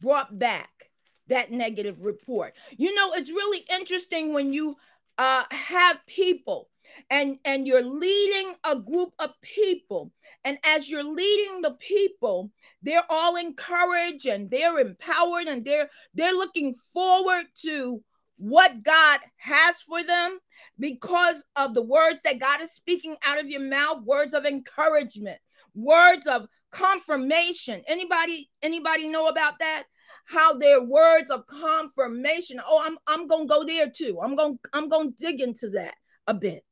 brought 0.00 0.38
back 0.38 0.90
that 1.28 1.50
negative 1.50 2.02
report. 2.02 2.54
You 2.76 2.94
know, 2.94 3.12
it's 3.14 3.30
really 3.30 3.64
interesting 3.70 4.32
when 4.32 4.52
you 4.52 4.76
uh, 5.18 5.44
have 5.50 6.04
people 6.06 6.68
and 7.10 7.38
and 7.44 7.66
you're 7.66 7.82
leading 7.82 8.54
a 8.64 8.76
group 8.76 9.12
of 9.18 9.30
people. 9.42 10.12
And 10.44 10.56
as 10.64 10.88
you're 10.88 11.04
leading 11.04 11.62
the 11.62 11.72
people 11.80 12.50
they're 12.82 13.04
all 13.08 13.36
encouraged 13.36 14.26
and 14.26 14.50
they're 14.50 14.78
empowered 14.78 15.46
and 15.46 15.64
they're 15.64 15.90
they're 16.14 16.32
looking 16.32 16.74
forward 16.74 17.46
to 17.62 18.02
what 18.36 18.82
God 18.82 19.20
has 19.36 19.82
for 19.82 20.02
them 20.04 20.38
because 20.78 21.44
of 21.56 21.74
the 21.74 21.82
words 21.82 22.22
that 22.22 22.38
God 22.38 22.60
is 22.60 22.72
speaking 22.72 23.16
out 23.24 23.40
of 23.40 23.48
your 23.48 23.60
mouth 23.60 24.04
words 24.04 24.32
of 24.34 24.44
encouragement 24.44 25.38
words 25.74 26.26
of 26.26 26.46
confirmation. 26.70 27.82
Anybody 27.88 28.50
anybody 28.62 29.08
know 29.08 29.28
about 29.28 29.58
that? 29.58 29.84
How 30.26 30.54
their 30.54 30.82
words 30.82 31.30
of 31.30 31.46
confirmation 31.46 32.60
oh 32.64 32.82
i'm 32.84 32.98
i'm 33.06 33.26
going 33.26 33.48
to 33.48 33.54
go 33.54 33.64
there 33.64 33.90
too. 33.90 34.18
I'm 34.22 34.36
going 34.36 34.54
to 34.58 34.60
i'm 34.72 34.88
going 34.88 35.12
to 35.12 35.18
dig 35.18 35.40
into 35.40 35.70
that 35.70 35.94
a 36.26 36.34
bit 36.34 36.64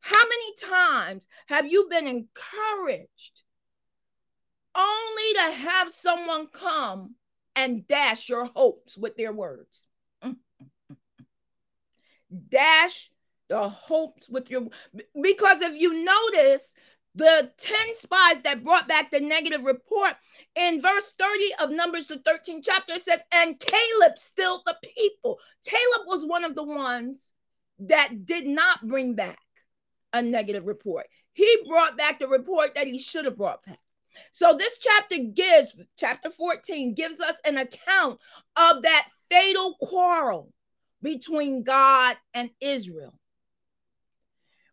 how 0.00 0.22
many 0.22 0.54
times 0.72 1.26
have 1.46 1.70
you 1.70 1.86
been 1.90 2.06
encouraged 2.06 3.42
only 4.74 5.34
to 5.34 5.66
have 5.68 5.90
someone 5.90 6.46
come 6.46 7.14
and 7.56 7.86
dash 7.86 8.28
your 8.28 8.46
hopes 8.46 8.96
with 8.96 9.16
their 9.16 9.32
words? 9.32 9.84
Mm, 10.24 10.36
mm, 10.62 10.96
mm, 12.32 12.48
dash 12.48 13.10
the 13.48 13.68
hopes 13.68 14.28
with 14.28 14.50
your 14.50 14.68
because 15.20 15.60
if 15.60 15.78
you 15.78 16.04
notice 16.04 16.74
the 17.16 17.50
10 17.58 17.94
spies 17.96 18.42
that 18.42 18.62
brought 18.62 18.88
back 18.88 19.10
the 19.10 19.20
negative 19.20 19.64
report 19.64 20.14
in 20.54 20.80
verse 20.80 21.12
30 21.18 21.44
of 21.60 21.70
Numbers, 21.70 22.06
the 22.06 22.18
13th 22.18 22.62
chapter, 22.62 22.94
it 22.94 23.02
says, 23.02 23.20
And 23.32 23.58
Caleb 23.58 24.16
stilled 24.16 24.62
the 24.64 24.76
people. 24.82 25.40
Caleb 25.64 26.06
was 26.06 26.24
one 26.24 26.44
of 26.44 26.54
the 26.54 26.62
ones 26.62 27.32
that 27.80 28.24
did 28.24 28.46
not 28.46 28.86
bring 28.86 29.14
back 29.14 29.38
a 30.12 30.22
negative 30.22 30.66
report. 30.66 31.06
He 31.32 31.64
brought 31.68 31.96
back 31.96 32.18
the 32.18 32.28
report 32.28 32.74
that 32.74 32.86
he 32.86 32.98
should 32.98 33.24
have 33.24 33.36
brought 33.36 33.64
back. 33.64 33.78
So 34.32 34.54
this 34.56 34.78
chapter 34.78 35.18
gives, 35.18 35.80
chapter 35.96 36.30
14, 36.30 36.94
gives 36.94 37.20
us 37.20 37.40
an 37.44 37.58
account 37.58 38.18
of 38.56 38.82
that 38.82 39.08
fatal 39.30 39.76
quarrel 39.80 40.52
between 41.02 41.62
God 41.62 42.16
and 42.34 42.50
Israel, 42.60 43.14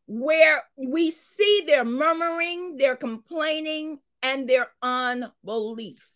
where 0.08 0.64
we 0.76 1.12
see 1.12 1.64
their 1.66 1.86
murmuring, 1.86 2.78
their 2.78 2.96
complaining, 2.96 4.00
and 4.24 4.50
their 4.50 4.72
unbelief. 4.82 6.10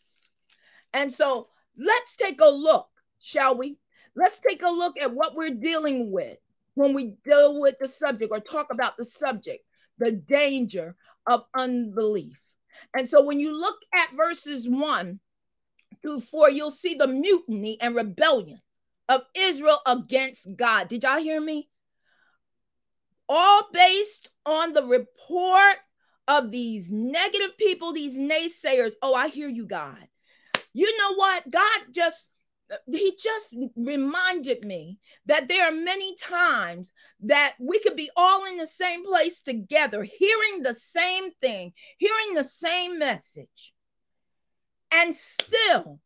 And 0.94 1.12
so 1.12 1.48
let's 1.78 2.16
take 2.16 2.42
a 2.42 2.50
look, 2.50 2.90
shall 3.20 3.56
we? 3.56 3.78
Let's 4.16 4.40
take 4.40 4.64
a 4.64 4.70
look 4.70 5.00
at 5.00 5.14
what 5.14 5.36
we're 5.36 5.52
dealing 5.52 6.12
with 6.12 6.38
when 6.76 6.94
we 6.94 7.16
deal 7.24 7.60
with 7.60 7.76
the 7.80 7.88
subject 7.88 8.32
or 8.32 8.40
talk 8.40 8.68
about 8.72 8.98
the 8.98 9.04
subject, 9.04 9.64
the 9.98 10.12
danger 10.12 10.96
of 11.28 11.44
unbelief. 11.56 12.40
And 12.98 13.10
so 13.10 13.24
when 13.24 13.40
you 13.40 13.54
look 13.54 13.78
at 13.96 14.16
verses 14.16 14.68
one 14.68 15.20
through 16.02 16.22
four, 16.22 16.50
you'll 16.50 16.72
see 16.72 16.96
the 16.96 17.08
mutiny 17.08 17.80
and 17.82 17.96
rebellion 17.96 18.62
of 19.10 19.22
Israel 19.36 19.80
against 19.86 20.48
God. 20.56 20.88
Did 20.88 21.04
y'all 21.04 21.20
hear 21.20 21.42
me? 21.42 21.70
All 23.28 23.68
based 23.74 24.30
on 24.46 24.74
the 24.74 24.84
report 24.84 25.78
of 26.28 26.52
these 26.52 26.90
negative 26.90 27.58
people, 27.58 27.94
these 27.94 28.18
naysayers. 28.18 28.94
Oh, 29.02 29.14
I 29.14 29.28
hear 29.28 29.50
you, 29.50 29.66
God. 29.66 30.08
You 30.74 30.98
know 30.98 31.16
what? 31.16 31.50
God 31.50 31.82
just 31.92 32.28
he 32.92 33.18
just 33.22 33.56
reminded 33.76 34.64
me 34.64 34.98
that 35.26 35.48
there 35.48 35.68
are 35.68 35.72
many 35.72 36.16
times 36.16 36.92
that 37.22 37.56
we 37.60 37.80
could 37.80 37.96
be 37.96 38.10
all 38.16 38.46
in 38.46 38.58
the 38.58 38.68
same 38.68 39.06
place 39.06 39.40
together, 39.40 40.04
hearing 40.04 40.62
the 40.62 40.74
same 40.74 41.32
thing, 41.42 41.74
hearing 41.98 42.34
the 42.34 42.44
same 42.44 43.00
message, 43.00 43.74
and 44.94 45.16
still 45.16 46.00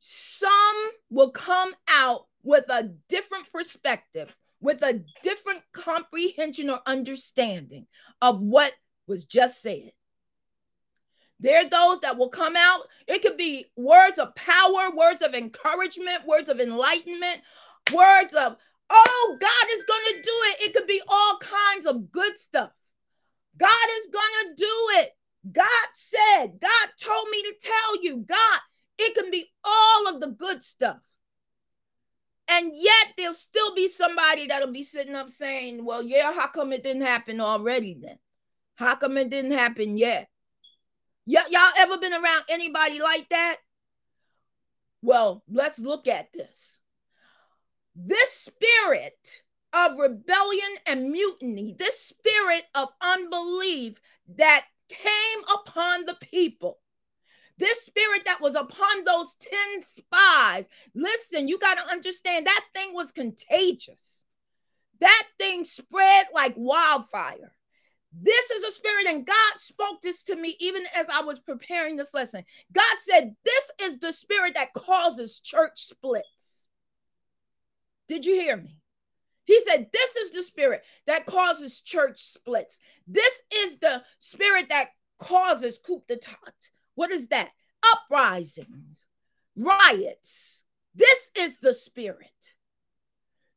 some 0.00 0.90
will 1.10 1.30
come 1.30 1.72
out 1.90 2.26
with 2.42 2.68
a 2.68 2.92
different 3.08 3.50
perspective, 3.50 4.34
with 4.60 4.82
a 4.82 5.02
different 5.22 5.62
comprehension 5.72 6.70
or 6.70 6.80
understanding 6.86 7.86
of 8.20 8.40
what 8.40 8.72
was 9.06 9.24
just 9.24 9.62
said. 9.62 9.92
There 11.44 11.60
are 11.60 11.68
those 11.68 12.00
that 12.00 12.16
will 12.16 12.30
come 12.30 12.56
out. 12.56 12.80
It 13.06 13.20
could 13.20 13.36
be 13.36 13.66
words 13.76 14.18
of 14.18 14.34
power, 14.34 14.90
words 14.96 15.20
of 15.20 15.34
encouragement, 15.34 16.26
words 16.26 16.48
of 16.48 16.58
enlightenment, 16.58 17.42
words 17.92 18.32
of, 18.32 18.56
oh, 18.88 19.36
God 19.38 19.66
is 19.76 19.84
going 19.84 20.04
to 20.08 20.22
do 20.22 20.32
it. 20.46 20.62
It 20.62 20.74
could 20.74 20.86
be 20.86 21.02
all 21.06 21.36
kinds 21.36 21.84
of 21.84 22.10
good 22.10 22.38
stuff. 22.38 22.70
God 23.58 23.88
is 23.98 24.08
going 24.10 24.24
to 24.42 24.54
do 24.56 25.00
it. 25.02 25.10
God 25.52 25.88
said, 25.92 26.58
God 26.62 26.88
told 26.98 27.28
me 27.30 27.42
to 27.42 27.54
tell 27.60 28.02
you, 28.02 28.24
God, 28.26 28.60
it 28.96 29.14
can 29.14 29.30
be 29.30 29.52
all 29.62 30.08
of 30.08 30.22
the 30.22 30.28
good 30.28 30.64
stuff. 30.64 30.96
And 32.48 32.72
yet 32.74 33.08
there'll 33.18 33.34
still 33.34 33.74
be 33.74 33.88
somebody 33.88 34.46
that'll 34.46 34.72
be 34.72 34.82
sitting 34.82 35.14
up 35.14 35.28
saying, 35.28 35.84
well, 35.84 36.02
yeah, 36.02 36.32
how 36.32 36.46
come 36.46 36.72
it 36.72 36.82
didn't 36.82 37.02
happen 37.02 37.42
already 37.42 37.98
then? 38.00 38.18
How 38.76 38.94
come 38.94 39.18
it 39.18 39.28
didn't 39.28 39.52
happen 39.52 39.98
yet? 39.98 40.30
Y- 41.26 41.42
y'all 41.50 41.72
ever 41.78 41.98
been 41.98 42.12
around 42.12 42.44
anybody 42.48 43.00
like 43.00 43.28
that? 43.30 43.56
Well, 45.02 45.42
let's 45.48 45.78
look 45.78 46.08
at 46.08 46.32
this. 46.32 46.78
This 47.94 48.30
spirit 48.30 49.42
of 49.72 49.98
rebellion 49.98 50.76
and 50.86 51.10
mutiny, 51.10 51.74
this 51.78 51.98
spirit 51.98 52.64
of 52.74 52.88
unbelief 53.00 54.00
that 54.36 54.64
came 54.88 55.44
upon 55.52 56.04
the 56.04 56.16
people, 56.20 56.78
this 57.58 57.82
spirit 57.82 58.24
that 58.24 58.40
was 58.40 58.54
upon 58.56 59.04
those 59.04 59.34
10 59.34 59.82
spies, 59.82 60.68
listen, 60.94 61.48
you 61.48 61.58
got 61.58 61.78
to 61.78 61.92
understand 61.92 62.46
that 62.46 62.64
thing 62.74 62.94
was 62.94 63.12
contagious. 63.12 64.24
That 65.00 65.24
thing 65.38 65.64
spread 65.64 66.26
like 66.34 66.54
wildfire. 66.56 67.52
This 68.20 68.50
is 68.50 68.64
a 68.64 68.72
spirit, 68.72 69.06
and 69.08 69.26
God 69.26 69.56
spoke 69.56 70.00
this 70.02 70.22
to 70.24 70.36
me 70.36 70.56
even 70.60 70.82
as 70.96 71.06
I 71.12 71.22
was 71.22 71.40
preparing 71.40 71.96
this 71.96 72.14
lesson. 72.14 72.44
God 72.72 72.96
said, 72.98 73.34
This 73.44 73.70
is 73.82 73.98
the 73.98 74.12
spirit 74.12 74.54
that 74.54 74.72
causes 74.72 75.40
church 75.40 75.80
splits. 75.86 76.68
Did 78.08 78.24
you 78.24 78.34
hear 78.34 78.56
me? 78.56 78.78
He 79.44 79.60
said, 79.62 79.88
This 79.92 80.16
is 80.16 80.30
the 80.30 80.42
spirit 80.42 80.82
that 81.06 81.26
causes 81.26 81.80
church 81.80 82.20
splits. 82.20 82.78
This 83.06 83.42
is 83.54 83.78
the 83.78 84.02
spirit 84.18 84.68
that 84.68 84.90
causes 85.18 85.78
coup 85.78 86.02
d'etat. 86.08 86.54
What 86.94 87.10
is 87.10 87.28
that? 87.28 87.50
Uprisings, 87.94 89.06
riots. 89.56 90.64
This 90.94 91.30
is 91.36 91.58
the 91.58 91.74
spirit. 91.74 92.54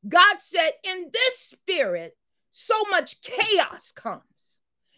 God 0.08 0.40
said, 0.40 0.72
in 0.84 1.10
this 1.12 1.40
spirit, 1.40 2.18
so 2.50 2.76
much 2.90 3.22
chaos 3.22 3.92
comes. 3.92 4.24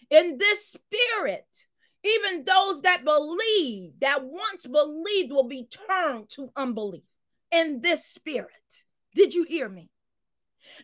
In 0.09 0.37
this 0.37 0.65
spirit, 0.65 1.67
even 2.03 2.43
those 2.43 2.81
that 2.81 3.03
believe, 3.03 3.99
that 3.99 4.23
once 4.23 4.65
believed, 4.65 5.31
will 5.31 5.47
be 5.47 5.67
turned 5.87 6.29
to 6.29 6.51
unbelief. 6.55 7.03
In 7.51 7.81
this 7.81 8.05
spirit. 8.05 8.83
Did 9.15 9.33
you 9.33 9.43
hear 9.43 9.67
me? 9.67 9.89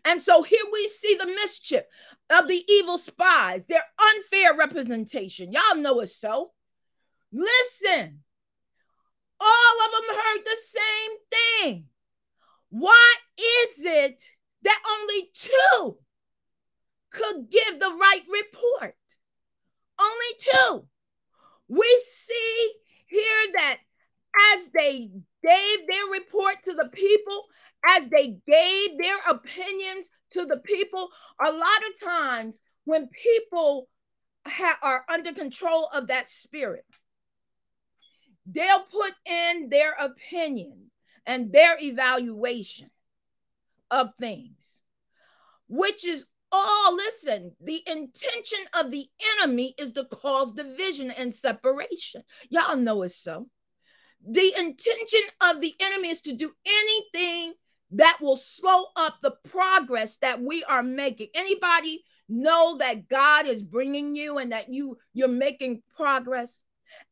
And 0.04 0.22
so 0.22 0.42
here 0.42 0.64
we 0.72 0.88
see 0.88 1.16
the 1.16 1.28
mischief 1.28 1.84
of 2.32 2.48
the 2.48 2.64
evil 2.68 2.98
spies, 2.98 3.66
their 3.66 3.84
unfair 4.16 4.56
representation. 4.56 5.52
Y'all 5.52 5.78
know 5.78 6.00
it's 6.00 6.16
so. 6.16 6.52
Listen, 7.32 8.24
all 9.40 9.86
of 9.86 9.92
them 9.92 10.16
heard 10.16 10.44
the 10.44 10.58
same 10.64 11.18
thing. 11.32 11.86
Why 12.70 13.14
is 13.38 13.86
it 13.86 14.30
that 14.64 14.82
only 15.00 15.30
two 15.34 15.98
could 17.12 17.50
give 17.50 17.80
the 17.80 17.96
right 18.00 18.24
report? 18.32 18.96
Only 20.00 20.26
two. 20.40 20.88
We 21.68 22.02
see 22.06 22.74
here 23.08 23.52
that 23.56 23.78
as 24.54 24.70
they 24.72 25.10
gave 25.46 25.88
their 25.90 26.06
report 26.12 26.64
to 26.64 26.74
the 26.74 26.90
people, 26.92 27.46
as 27.90 28.10
they 28.10 28.38
gave 28.48 28.98
their 28.98 29.18
opinions 29.30 30.10
to 30.32 30.46
the 30.46 30.58
people, 30.58 31.10
a 31.44 31.52
lot 31.52 31.62
of 31.62 32.02
times 32.02 32.60
when 32.84 33.08
people 33.08 33.88
ha- 34.46 34.80
are 34.82 35.06
under 35.10 35.34
control 35.34 35.90
of 35.94 36.08
that 36.08 36.30
spirit, 36.30 36.86
they'll 38.46 38.86
put 38.92 39.14
in 39.26 39.70
their 39.70 39.94
opinion 39.94 40.92
and 41.26 41.52
their 41.52 41.78
evaluation 41.82 42.90
of 43.90 44.14
things, 44.20 44.82
which 45.68 46.06
is 46.06 46.26
all, 46.56 46.96
listen, 46.96 47.52
the 47.62 47.82
intention 47.88 48.60
of 48.80 48.92
the 48.92 49.08
enemy 49.38 49.74
is 49.78 49.92
to 49.94 50.06
cause 50.06 50.52
division 50.52 51.12
and 51.12 51.34
separation. 51.34 52.22
Y'all 52.50 52.78
know 52.78 53.04
it's 53.04 53.16
so. 53.16 53.48
The 54.28 54.54
intention 54.58 55.20
of 55.42 55.62
the 55.62 55.74
enemy 55.80 56.10
is 56.10 56.22
to 56.22 56.34
do 56.34 56.52
anything 56.66 57.54
that 57.92 58.18
will 58.22 58.38
slow 58.38 58.86
up 58.96 59.20
the 59.22 59.36
progress 59.50 60.18
that 60.18 60.42
we 60.42 60.64
are 60.64 60.84
making. 60.84 61.28
Anybody 61.36 62.04
know 62.28 62.78
that 62.80 63.08
God 63.08 63.46
is 63.46 63.62
bringing 63.62 64.16
you 64.16 64.40
and 64.40 64.52
that 64.52 64.70
you 64.70 64.98
you're 65.14 65.28
making 65.28 65.84
progress? 65.96 66.64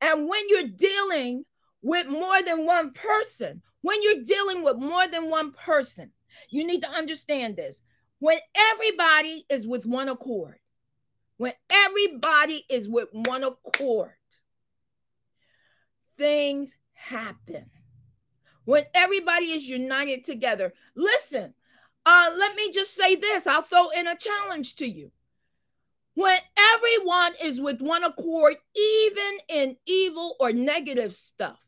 And 0.01 0.27
when 0.27 0.41
you're 0.49 0.69
dealing 0.69 1.43
with 1.81 2.07
more 2.07 2.41
than 2.41 2.65
one 2.65 2.91
person, 2.93 3.61
when 3.81 4.01
you're 4.01 4.23
dealing 4.23 4.63
with 4.63 4.77
more 4.77 5.07
than 5.07 5.29
one 5.29 5.51
person, 5.51 6.11
you 6.49 6.65
need 6.65 6.81
to 6.81 6.89
understand 6.89 7.57
this. 7.57 7.81
When 8.23 8.39
everybody 8.71 9.45
is 9.49 9.67
with 9.67 9.85
one 9.85 10.07
accord, 10.07 10.55
when 11.35 11.51
everybody 11.69 12.63
is 12.69 12.87
with 12.87 13.09
one 13.11 13.43
accord, 13.43 14.13
things 16.17 16.73
happen. 16.93 17.69
When 18.63 18.85
everybody 18.93 19.47
is 19.47 19.67
united 19.67 20.23
together. 20.23 20.71
Listen, 20.95 21.53
uh, 22.05 22.29
let 22.37 22.55
me 22.55 22.71
just 22.71 22.95
say 22.95 23.17
this. 23.17 23.45
I'll 23.45 23.61
throw 23.61 23.89
in 23.89 24.07
a 24.07 24.15
challenge 24.15 24.77
to 24.77 24.87
you. 24.87 25.11
When 26.13 26.37
everyone 26.75 27.33
is 27.43 27.59
with 27.59 27.81
one 27.81 28.05
accord, 28.05 28.55
even 28.73 29.37
in 29.49 29.75
evil 29.85 30.37
or 30.39 30.53
negative 30.53 31.11
stuff, 31.11 31.59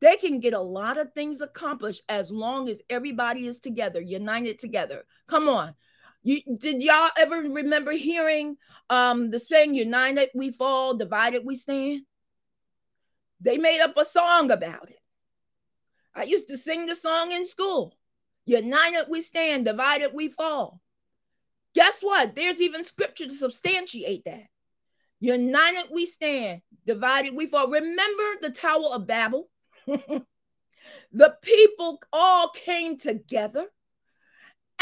they 0.00 0.16
can 0.16 0.40
get 0.40 0.54
a 0.54 0.60
lot 0.60 0.98
of 0.98 1.12
things 1.12 1.40
accomplished 1.40 2.02
as 2.08 2.30
long 2.30 2.68
as 2.68 2.82
everybody 2.88 3.46
is 3.46 3.60
together, 3.60 4.00
united 4.00 4.58
together. 4.58 5.04
Come 5.26 5.48
on. 5.48 5.74
You 6.22 6.40
did 6.58 6.82
y'all 6.82 7.10
ever 7.18 7.36
remember 7.36 7.92
hearing 7.92 8.56
um 8.90 9.30
the 9.30 9.38
saying 9.38 9.74
united 9.74 10.30
we 10.34 10.50
fall, 10.50 10.94
divided 10.94 11.42
we 11.44 11.56
stand? 11.56 12.02
They 13.40 13.56
made 13.56 13.80
up 13.80 13.96
a 13.96 14.04
song 14.04 14.50
about 14.50 14.90
it. 14.90 14.98
I 16.14 16.24
used 16.24 16.48
to 16.48 16.58
sing 16.58 16.86
the 16.86 16.96
song 16.96 17.32
in 17.32 17.46
school. 17.46 17.96
United 18.44 19.06
we 19.08 19.20
stand, 19.22 19.64
divided 19.64 20.10
we 20.12 20.28
fall. 20.28 20.80
Guess 21.74 22.00
what? 22.02 22.34
There's 22.34 22.60
even 22.60 22.84
scripture 22.84 23.26
to 23.26 23.32
substantiate 23.32 24.24
that. 24.24 24.44
United 25.20 25.90
we 25.92 26.06
stand, 26.06 26.62
divided 26.86 27.34
we 27.34 27.46
fall. 27.46 27.68
Remember 27.68 28.24
the 28.40 28.50
Tower 28.50 28.88
of 28.92 29.06
Babel? 29.06 29.48
the 31.12 31.36
people 31.42 32.00
all 32.12 32.50
came 32.50 32.96
together 32.96 33.66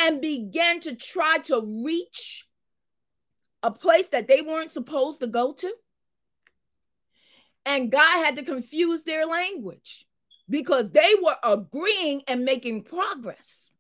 and 0.01 0.21
began 0.21 0.81
to 0.81 0.95
try 0.95 1.39
to 1.45 1.83
reach 1.85 2.47
a 3.63 3.71
place 3.71 4.09
that 4.09 4.29
they 4.29 4.43
weren't 4.43 4.71
supposed 4.71 5.21
to 5.21 5.27
go 5.27 5.53
to. 5.53 5.75
And 7.67 7.91
God 7.93 8.25
had 8.25 8.37
to 8.37 8.45
confuse 8.45 9.03
their 9.03 9.27
language 9.27 10.07
because 10.49 10.91
they 10.91 11.15
were 11.23 11.37
agreeing 11.45 12.23
and 12.29 12.45
making 12.45 12.85
progress. 12.85 13.71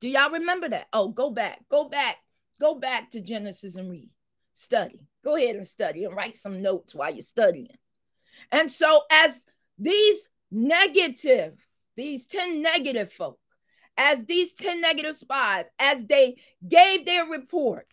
Do 0.00 0.08
y'all 0.08 0.30
remember 0.30 0.68
that? 0.68 0.86
Oh, 0.92 1.08
go 1.08 1.30
back, 1.30 1.60
go 1.68 1.88
back, 1.88 2.16
go 2.60 2.74
back 2.74 3.10
to 3.10 3.20
Genesis 3.20 3.76
and 3.76 3.90
read, 3.90 4.10
study. 4.52 5.00
Go 5.24 5.36
ahead 5.36 5.56
and 5.56 5.66
study 5.66 6.04
and 6.04 6.14
write 6.14 6.36
some 6.36 6.62
notes 6.62 6.94
while 6.94 7.12
you're 7.12 7.22
studying. 7.22 7.76
And 8.52 8.70
so, 8.70 9.02
as 9.10 9.44
these 9.78 10.28
negative, 10.50 11.54
these 11.96 12.26
10 12.26 12.62
negative 12.62 13.12
folk, 13.12 13.38
as 13.96 14.24
these 14.26 14.54
10 14.54 14.80
negative 14.80 15.16
spies, 15.16 15.66
as 15.78 16.04
they 16.04 16.36
gave 16.66 17.04
their 17.04 17.26
report, 17.26 17.86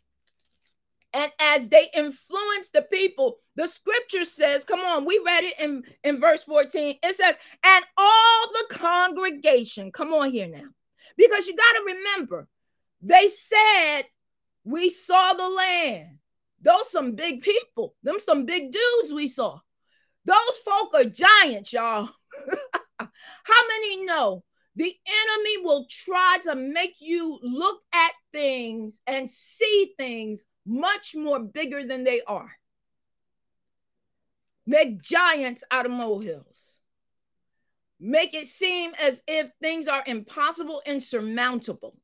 and 1.14 1.32
as 1.40 1.70
they 1.70 1.88
influenced 1.96 2.74
the 2.74 2.84
people, 2.92 3.38
the 3.56 3.68
scripture 3.68 4.26
says, 4.26 4.64
come 4.64 4.82
on, 4.82 5.06
we 5.06 5.20
read 5.26 5.44
it 5.46 5.60
in, 5.60 5.84
in 6.04 6.20
verse 6.20 6.44
14. 6.44 6.96
It 7.02 7.16
says, 7.16 7.36
and 7.66 7.86
all 7.98 8.48
the 8.54 8.76
congregation, 8.76 9.92
come 9.92 10.14
on 10.14 10.32
here 10.32 10.48
now, 10.48 10.68
because 11.18 11.48
you 11.48 11.56
got 11.56 11.74
to 11.78 11.96
remember, 11.96 12.48
they 13.02 13.28
said, 13.30 14.04
we 14.64 14.90
saw 14.90 15.34
the 15.34 15.50
land. 15.50 16.20
Those 16.62 16.92
some 16.92 17.14
big 17.14 17.42
people, 17.42 17.96
them 18.04 18.20
some 18.20 18.46
big 18.46 18.72
dudes 18.72 19.14
we 19.14 19.28
saw. 19.28 19.60
Those 20.26 20.58
folk 20.66 20.94
are 20.94 21.06
giants, 21.06 21.72
y'all. 21.72 22.10
How 23.00 23.68
many 23.70 24.06
know 24.06 24.44
the 24.76 24.94
enemy 25.08 25.64
will 25.64 25.86
try 25.90 26.38
to 26.44 26.56
make 26.56 26.96
you 27.00 27.40
look 27.42 27.82
at 27.94 28.12
things 28.34 29.02
and 29.08 29.30
see 29.30 29.94
things 29.98 30.44
much 30.66 31.16
more 31.16 31.40
bigger 31.40 31.86
than 31.86 32.04
they 32.04 32.22
are? 32.28 32.52
Make 34.66 35.02
giants 35.02 35.64
out 35.72 35.86
of 35.86 35.92
molehills. 35.92 36.80
Make 38.00 38.34
it 38.34 38.48
seem 38.48 38.92
as 39.02 39.24
if 39.28 39.50
things 39.62 39.88
are 39.88 40.04
impossible, 40.06 40.82
insurmountable. 40.86 41.96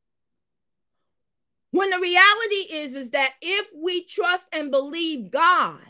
When 1.72 1.90
the 1.90 2.00
reality 2.00 2.74
is, 2.74 2.96
is 2.96 3.10
that 3.12 3.34
if 3.42 3.68
we 3.76 4.06
trust 4.06 4.48
and 4.54 4.72
believe 4.72 5.32
God, 5.32 5.82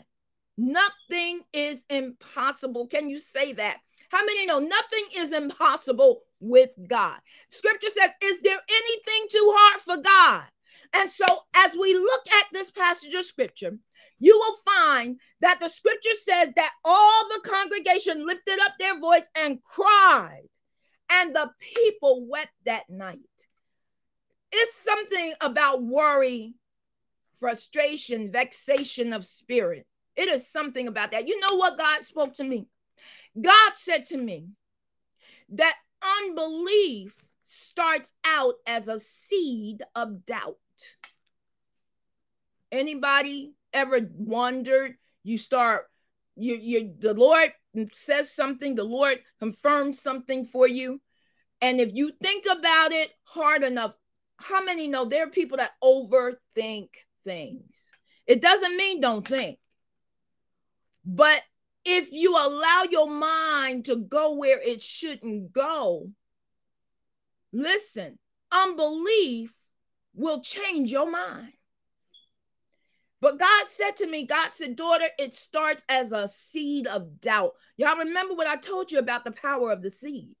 nothing 0.56 1.42
is 1.52 1.84
impossible. 1.88 2.86
Can 2.86 3.08
you 3.08 3.18
say 3.18 3.52
that? 3.52 3.78
How 4.14 4.24
many 4.24 4.46
know 4.46 4.60
nothing 4.60 5.06
is 5.16 5.32
impossible 5.32 6.20
with 6.38 6.70
God? 6.86 7.18
Scripture 7.48 7.88
says, 7.88 8.10
Is 8.22 8.40
there 8.42 8.60
anything 8.70 9.26
too 9.28 9.52
hard 9.56 9.80
for 9.80 9.96
God? 9.96 10.44
And 10.94 11.10
so, 11.10 11.26
as 11.56 11.76
we 11.76 11.94
look 11.94 12.22
at 12.38 12.46
this 12.52 12.70
passage 12.70 13.12
of 13.14 13.24
scripture, 13.24 13.72
you 14.20 14.38
will 14.38 14.72
find 14.72 15.18
that 15.40 15.58
the 15.58 15.68
scripture 15.68 16.14
says 16.22 16.52
that 16.54 16.70
all 16.84 17.28
the 17.28 17.48
congregation 17.48 18.24
lifted 18.24 18.60
up 18.62 18.74
their 18.78 18.96
voice 19.00 19.28
and 19.36 19.60
cried, 19.64 20.48
and 21.10 21.34
the 21.34 21.50
people 21.60 22.24
wept 22.30 22.52
that 22.66 22.84
night. 22.88 23.18
It's 24.52 24.76
something 24.76 25.34
about 25.40 25.82
worry, 25.82 26.54
frustration, 27.34 28.30
vexation 28.30 29.12
of 29.12 29.24
spirit. 29.24 29.88
It 30.14 30.28
is 30.28 30.48
something 30.48 30.86
about 30.86 31.10
that. 31.10 31.26
You 31.26 31.40
know 31.40 31.56
what 31.56 31.76
God 31.76 32.04
spoke 32.04 32.34
to 32.34 32.44
me? 32.44 32.68
God 33.40 33.72
said 33.74 34.06
to 34.06 34.16
me 34.16 34.48
that 35.50 35.74
unbelief 36.22 37.16
starts 37.44 38.12
out 38.26 38.54
as 38.66 38.88
a 38.88 39.00
seed 39.00 39.82
of 39.94 40.24
doubt. 40.24 40.56
Anybody 42.72 43.54
ever 43.72 44.00
wondered? 44.14 44.96
You 45.22 45.38
start, 45.38 45.86
you, 46.36 46.54
you, 46.56 46.94
the 46.98 47.14
Lord 47.14 47.52
says 47.92 48.30
something, 48.30 48.74
the 48.74 48.84
Lord 48.84 49.18
confirms 49.38 50.00
something 50.00 50.44
for 50.44 50.66
you. 50.66 51.00
And 51.60 51.80
if 51.80 51.94
you 51.94 52.12
think 52.22 52.44
about 52.44 52.92
it 52.92 53.12
hard 53.24 53.62
enough, 53.64 53.94
how 54.36 54.64
many 54.64 54.88
know 54.88 55.04
there 55.04 55.26
are 55.26 55.30
people 55.30 55.58
that 55.58 55.72
overthink 55.82 56.88
things? 57.24 57.92
It 58.26 58.42
doesn't 58.42 58.76
mean 58.76 59.00
don't 59.00 59.26
think. 59.26 59.58
But 61.04 61.42
if 61.84 62.10
you 62.12 62.32
allow 62.36 62.84
your 62.90 63.08
mind 63.08 63.86
to 63.86 63.96
go 63.96 64.34
where 64.34 64.60
it 64.60 64.80
shouldn't 64.82 65.52
go, 65.52 66.10
listen, 67.52 68.18
unbelief 68.50 69.52
will 70.14 70.40
change 70.40 70.90
your 70.90 71.10
mind. 71.10 71.52
But 73.20 73.38
God 73.38 73.66
said 73.66 73.92
to 73.98 74.06
me, 74.06 74.26
God 74.26 74.50
said, 74.52 74.76
daughter, 74.76 75.06
it 75.18 75.34
starts 75.34 75.84
as 75.88 76.12
a 76.12 76.28
seed 76.28 76.86
of 76.86 77.20
doubt. 77.20 77.52
Y'all 77.78 77.96
remember 77.96 78.34
what 78.34 78.46
I 78.46 78.56
told 78.56 78.92
you 78.92 78.98
about 78.98 79.24
the 79.24 79.32
power 79.32 79.72
of 79.72 79.82
the 79.82 79.90
seed? 79.90 80.36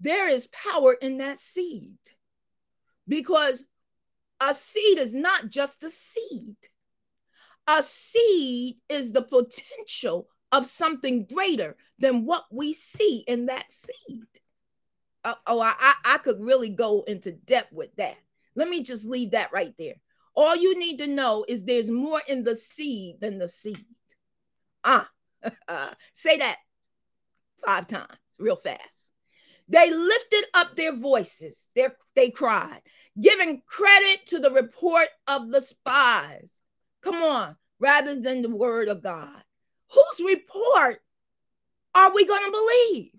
There 0.00 0.28
is 0.28 0.48
power 0.48 0.92
in 0.92 1.18
that 1.18 1.38
seed 1.38 1.98
because 3.08 3.64
a 4.40 4.54
seed 4.54 4.98
is 4.98 5.14
not 5.14 5.48
just 5.48 5.82
a 5.82 5.90
seed. 5.90 6.56
A 7.66 7.82
seed 7.82 8.76
is 8.88 9.12
the 9.12 9.22
potential 9.22 10.28
of 10.52 10.66
something 10.66 11.24
greater 11.24 11.76
than 11.98 12.24
what 12.24 12.44
we 12.50 12.72
see 12.72 13.24
in 13.26 13.46
that 13.46 13.70
seed. 13.72 14.26
Uh, 15.24 15.34
oh, 15.46 15.60
I, 15.60 15.94
I 16.04 16.18
could 16.18 16.40
really 16.40 16.68
go 16.68 17.02
into 17.06 17.32
depth 17.32 17.72
with 17.72 17.94
that. 17.96 18.16
Let 18.54 18.68
me 18.68 18.82
just 18.82 19.06
leave 19.06 19.30
that 19.30 19.52
right 19.52 19.74
there. 19.78 19.94
All 20.34 20.54
you 20.54 20.78
need 20.78 20.98
to 20.98 21.06
know 21.06 21.44
is 21.48 21.64
there's 21.64 21.90
more 21.90 22.20
in 22.28 22.44
the 22.44 22.56
seed 22.56 23.20
than 23.20 23.38
the 23.38 23.48
seed. 23.48 23.86
Ah, 24.84 25.08
say 26.12 26.38
that 26.38 26.58
five 27.64 27.86
times 27.86 28.18
real 28.38 28.56
fast. 28.56 29.12
They 29.68 29.90
lifted 29.90 30.44
up 30.54 30.76
their 30.76 30.94
voices. 30.94 31.66
They, 31.74 31.88
they 32.14 32.30
cried, 32.30 32.82
giving 33.20 33.62
credit 33.66 34.26
to 34.26 34.38
the 34.38 34.50
report 34.50 35.08
of 35.26 35.50
the 35.50 35.62
spies. 35.62 36.60
Come 37.04 37.22
on, 37.22 37.54
rather 37.78 38.18
than 38.18 38.40
the 38.40 38.50
word 38.50 38.88
of 38.88 39.02
God. 39.02 39.42
Whose 39.92 40.26
report 40.26 41.02
are 41.94 42.12
we 42.14 42.26
going 42.26 42.44
to 42.44 42.50
believe? 42.50 43.10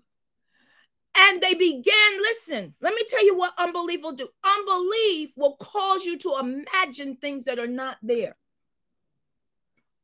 And 1.18 1.40
they 1.40 1.54
began, 1.54 2.18
listen, 2.18 2.74
let 2.80 2.94
me 2.94 3.02
tell 3.08 3.24
you 3.24 3.36
what 3.36 3.54
unbelief 3.58 4.02
will 4.02 4.12
do. 4.12 4.28
Unbelief 4.44 5.32
will 5.36 5.56
cause 5.56 6.04
you 6.04 6.18
to 6.18 6.36
imagine 6.40 7.16
things 7.16 7.44
that 7.44 7.60
are 7.60 7.68
not 7.68 7.96
there. 8.02 8.36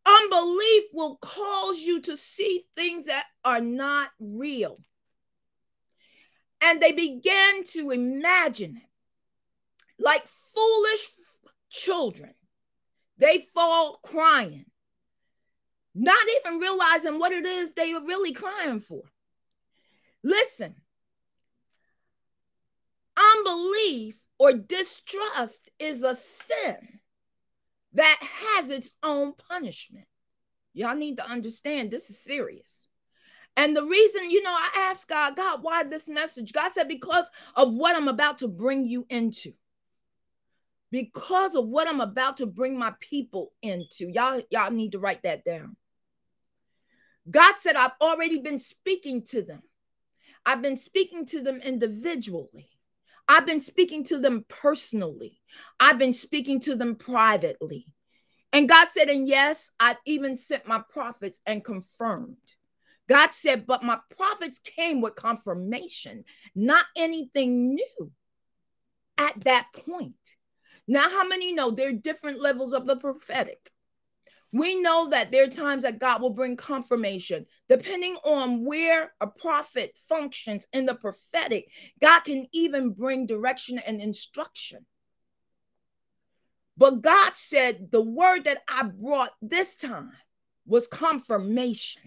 Unbelief 0.07 0.85
will 0.95 1.17
cause 1.17 1.81
you 1.81 2.01
to 2.03 2.17
see 2.17 2.65
things 2.75 3.07
that 3.07 3.25
are 3.45 3.61
not 3.61 4.11
real. 4.21 4.79
And 6.63 6.81
they 6.81 6.93
began 6.93 7.65
to 7.73 7.91
imagine 7.91 8.77
it 8.77 8.89
like 9.99 10.27
foolish 10.27 11.09
children. 11.69 12.33
They 13.23 13.39
fall 13.39 14.01
crying, 14.03 14.65
not 15.95 16.27
even 16.41 16.59
realizing 16.59 17.21
what 17.21 17.31
it 17.31 17.47
is 17.47 17.73
they 17.73 17.93
are 17.93 18.05
really 18.05 18.33
crying 18.33 18.81
for. 18.81 19.03
Listen, 20.25 20.75
unbelief 23.17 24.27
or 24.41 24.55
distrust 24.55 25.71
is 25.79 26.03
a 26.03 26.17
sin 26.17 26.99
that 27.93 28.19
has 28.21 28.71
its 28.71 28.93
own 29.05 29.35
punishment. 29.35 30.07
Y'all 30.75 30.97
need 30.97 31.19
to 31.19 31.31
understand 31.31 31.93
this 31.93 32.11
is 32.11 32.19
serious. 32.19 32.89
And 33.57 33.77
the 33.77 33.85
reason, 33.85 34.31
you 34.31 34.43
know, 34.43 34.51
I 34.51 34.89
asked 34.91 35.09
God, 35.09 35.37
God, 35.37 35.63
why 35.63 35.85
this 35.85 36.09
message? 36.09 36.53
God 36.53 36.73
said, 36.73 36.89
because 36.89 37.31
of 37.55 37.73
what 37.73 37.95
I'm 37.95 38.09
about 38.09 38.39
to 38.39 38.49
bring 38.49 38.85
you 38.85 39.07
into. 39.11 39.53
Because 40.93 41.57
of 41.57 41.69
what 41.69 41.89
I'm 41.89 42.01
about 42.01 42.37
to 42.37 42.47
bring 42.47 42.79
my 42.79 42.93
people 43.01 43.51
into. 43.63 44.11
Y'all, 44.11 44.43
y'all 44.51 44.71
need 44.71 44.93
to 44.93 45.01
write 45.01 45.25
that 45.25 45.45
down. 45.45 45.77
God 47.29 47.55
said, 47.57 47.77
I've 47.77 47.97
already 48.01 48.39
been 48.39 48.59
speaking 48.59 49.25
to 49.27 49.43
them. 49.43 49.63
I've 50.45 50.63
been 50.63 50.77
speaking 50.77 51.25
to 51.27 51.41
them 51.41 51.61
individually. 51.65 52.69
I've 53.27 53.47
been 53.47 53.61
speaking 53.61 54.05
to 54.05 54.19
them 54.19 54.45
personally. 54.49 55.41
I've 55.81 55.99
been 55.99 56.13
speaking 56.13 56.61
to 56.61 56.77
them 56.77 56.95
privately. 56.95 57.87
And 58.53 58.69
God 58.69 58.89
said, 58.89 59.09
and 59.09 59.27
yes, 59.27 59.71
I've 59.81 59.97
even 60.05 60.37
sent 60.37 60.67
my 60.67 60.83
prophets 60.91 61.41
and 61.47 61.65
confirmed. 61.65 62.37
God 63.09 63.33
said, 63.33 63.67
but 63.67 63.83
my 63.83 63.99
prophets 64.17 64.59
came 64.59 65.01
with 65.01 65.15
confirmation, 65.15 66.25
not 66.55 66.85
anything 66.97 67.75
new 67.75 68.13
at 69.17 69.43
that 69.45 69.69
point. 69.75 70.15
Now, 70.89 71.09
how 71.09 71.27
many 71.27 71.53
know 71.53 71.71
there 71.71 71.89
are 71.89 71.93
different 71.93 72.41
levels 72.41 72.73
of 72.73 72.87
the 72.87 72.97
prophetic? 72.97 73.71
We 74.53 74.81
know 74.83 75.09
that 75.09 75.33
there 75.33 75.45
are 75.45 75.49
times 75.49 75.83
that 75.85 75.99
God 75.99 76.21
will 76.21 76.31
bring 76.31 76.57
confirmation. 76.57 77.47
Depending 77.69 78.17
on 78.23 78.65
where 78.65 79.15
a 79.21 79.27
prophet 79.27 79.97
functions 80.09 80.67
in 80.75 80.85
the 80.85 80.95
prophetic, 80.95 81.69
God 82.01 82.21
can 82.21 82.47
even 82.53 82.91
bring 82.91 83.27
direction 83.27 83.79
and 83.79 84.01
instruction. 84.01 84.85
But 86.77 87.01
God 87.01 87.33
said 87.35 87.91
the 87.91 88.03
word 88.03 88.45
that 88.45 88.63
I 88.69 88.83
brought 88.83 89.31
this 89.41 89.77
time 89.77 90.13
was 90.67 90.87
confirmation 90.87 92.03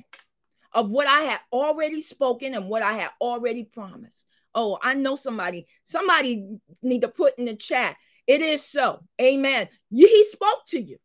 of 0.72 0.90
what 0.90 1.08
I 1.08 1.22
had 1.22 1.40
already 1.52 2.02
spoken 2.02 2.54
and 2.54 2.68
what 2.68 2.84
I 2.84 2.94
had 2.94 3.12
already 3.22 3.64
promised. 3.64 4.28
Oh, 4.54 4.78
I 4.84 4.94
know 4.94 5.16
somebody. 5.16 5.68
Somebody 5.84 6.60
need 6.82 7.02
to 7.02 7.08
put 7.08 7.38
in 7.40 7.46
the 7.46 7.56
chat. 7.56 7.96
It 8.28 8.42
is 8.42 8.64
so. 8.64 9.04
Amen. 9.22 9.70
He 9.92 10.24
spoke 10.26 10.66
to 10.68 10.82
you. 10.82 10.98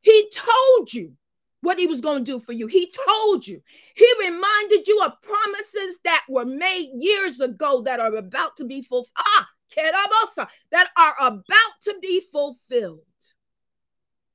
He 0.00 0.30
told 0.30 0.92
you 0.92 1.12
what 1.62 1.78
he 1.78 1.86
was 1.86 2.00
going 2.00 2.24
to 2.24 2.32
do 2.32 2.38
for 2.38 2.52
you. 2.52 2.66
He 2.66 2.92
told 3.06 3.46
you. 3.46 3.60
He 3.94 4.12
reminded 4.20 4.86
you 4.86 5.02
of 5.04 5.20
promises 5.22 5.98
that 6.04 6.24
were 6.28 6.44
made 6.44 6.90
years 6.98 7.40
ago 7.40 7.82
that 7.82 7.98
are 7.98 8.14
about 8.14 8.56
to 8.58 8.64
be 8.64 8.82
fulfilled. 8.82 9.10
Ah, 9.18 9.48
that 9.76 10.88
are 10.96 11.14
about 11.20 11.72
to 11.82 11.96
be 12.00 12.20
fulfilled. 12.20 13.00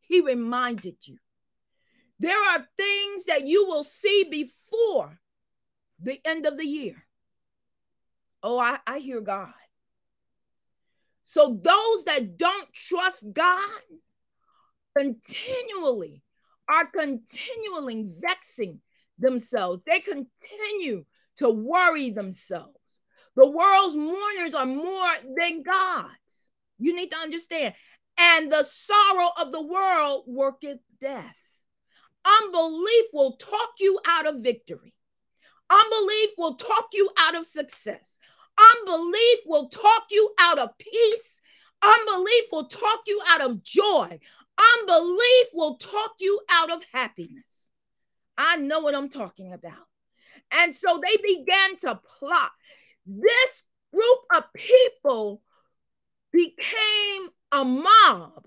He 0.02 0.20
reminded 0.20 0.98
you. 1.04 1.18
There 2.20 2.38
are 2.52 2.68
things 2.76 3.26
that 3.26 3.48
you 3.48 3.66
will 3.66 3.84
see 3.84 4.26
before 4.30 5.18
the 6.00 6.20
end 6.26 6.46
of 6.46 6.58
the 6.58 6.66
year. 6.66 7.06
Oh, 8.44 8.60
I, 8.60 8.80
I 8.86 9.00
hear 9.00 9.22
God. 9.22 9.54
So 11.32 11.58
those 11.64 12.04
that 12.04 12.36
don't 12.36 12.74
trust 12.74 13.24
God 13.32 13.64
continually 14.98 16.22
are 16.68 16.86
continually 16.88 18.06
vexing 18.20 18.82
themselves. 19.18 19.80
They 19.88 20.02
continue 20.02 21.06
to 21.38 21.50
worry 21.50 22.10
themselves. 22.10 23.00
The 23.38 23.50
world's 23.50 23.96
mourners 23.96 24.54
are 24.54 24.66
more 24.66 25.14
than 25.38 25.64
God's. 25.64 26.52
You 26.80 26.94
need 26.94 27.12
to 27.12 27.18
understand. 27.20 27.76
And 28.20 28.52
the 28.52 28.64
sorrow 28.64 29.30
of 29.40 29.54
the 29.54 29.62
world 29.62 30.26
worketh 30.28 30.80
death. 31.00 31.40
Unbelief 32.26 33.06
will 33.14 33.38
talk 33.38 33.70
you 33.80 33.98
out 34.06 34.28
of 34.28 34.44
victory. 34.44 34.94
Unbelief 35.70 36.32
will 36.38 36.56
talk 36.56 36.90
you 36.92 37.10
out 37.18 37.36
of 37.36 37.46
success. 37.46 38.18
Unbelief 38.76 39.40
will 39.46 39.70
talk 39.70 40.06
you 40.12 40.32
out 40.40 40.60
of 40.60 40.78
peace. 40.78 41.42
Unbelief 41.84 42.44
will 42.52 42.66
talk 42.66 43.02
you 43.08 43.22
out 43.30 43.42
of 43.42 43.64
joy. 43.64 44.20
Unbelief 44.78 45.48
will 45.54 45.76
talk 45.78 46.12
you 46.20 46.40
out 46.52 46.72
of 46.72 46.84
happiness. 46.94 47.70
I 48.38 48.58
know 48.58 48.80
what 48.80 48.96
I'm 48.96 49.10
talking 49.10 49.54
about. 49.54 49.88
And 50.54 50.76
so 50.76 51.00
they 51.04 51.18
began 51.18 51.78
to 51.78 52.00
plot. 52.20 52.52
This 53.06 53.64
group 53.94 54.20
of 54.36 54.44
people 54.54 55.42
became 56.32 57.30
a 57.52 57.64
mob 57.66 58.46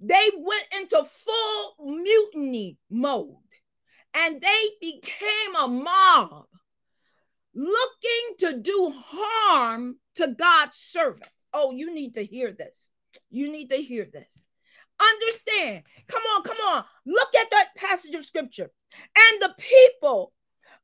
they 0.00 0.30
went 0.36 0.66
into 0.78 1.04
full 1.04 1.74
mutiny 1.78 2.78
mode 2.90 3.36
and 4.16 4.40
they 4.40 4.68
became 4.80 5.54
a 5.62 5.68
mob 5.68 6.46
looking 7.60 8.36
to 8.38 8.58
do 8.58 8.92
harm 8.96 9.96
to 10.16 10.28
God's 10.28 10.78
servants. 10.78 11.28
Oh, 11.52 11.72
you 11.72 11.94
need 11.94 12.14
to 12.14 12.24
hear 12.24 12.52
this. 12.52 12.88
You 13.30 13.52
need 13.52 13.70
to 13.70 13.76
hear 13.76 14.06
this. 14.10 14.46
Understand. 15.00 15.82
Come 16.08 16.22
on, 16.34 16.42
come 16.42 16.56
on. 16.58 16.84
Look 17.06 17.34
at 17.34 17.50
that 17.50 17.68
passage 17.76 18.14
of 18.14 18.24
scripture. 18.24 18.70
And 18.94 19.42
the 19.42 19.54
people 19.58 20.32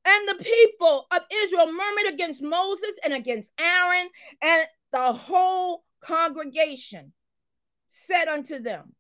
and 0.05 0.29
the 0.29 0.45
people 0.45 1.07
of 1.11 1.23
Israel 1.35 1.67
murmured 1.67 2.13
against 2.13 2.43
Moses 2.43 2.93
and 3.05 3.13
against 3.13 3.51
Aaron, 3.59 4.09
and 4.43 4.67
the 4.93 5.13
whole 5.13 5.83
congregation 6.01 7.13
said 7.89 8.29
unto 8.29 8.61
them, 8.61 8.95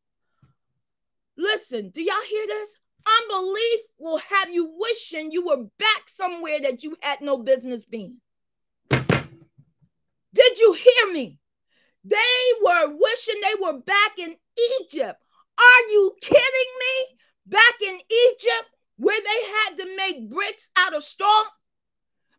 Listen, 1.37 1.91
do 1.91 2.03
y'all 2.03 2.15
hear 2.29 2.47
this? 2.47 2.79
Unbelief 3.23 3.81
will 3.99 4.19
have 4.19 4.53
you 4.53 4.73
wishing 4.79 5.31
you 5.31 5.47
were 5.47 5.64
back 5.79 6.09
somewhere 6.09 6.61
that 6.61 6.83
you 6.83 6.97
had 7.01 7.21
no 7.21 7.38
business 7.38 7.85
being. 7.85 8.19
Did 8.90 10.59
you 10.59 10.73
hear 10.75 11.12
me? 11.12 11.38
They 12.05 12.16
were 12.62 12.88
wishing 12.88 13.40
they 13.40 13.61
were 13.61 13.81
back 13.81 14.19
in 14.19 14.37
Egypt. 14.81 15.23
Are 15.59 15.90
you 15.90 16.14
kidding 16.21 16.73
me? 16.81 17.19
Back 17.47 17.81
in 17.87 17.95
Egypt 17.95 18.71
where 18.97 19.21
they 19.21 19.47
had 19.47 19.77
to 19.79 19.97
make 19.97 20.29
bricks 20.31 20.71
out 20.79 20.95
of 20.95 21.05
straw? 21.05 21.45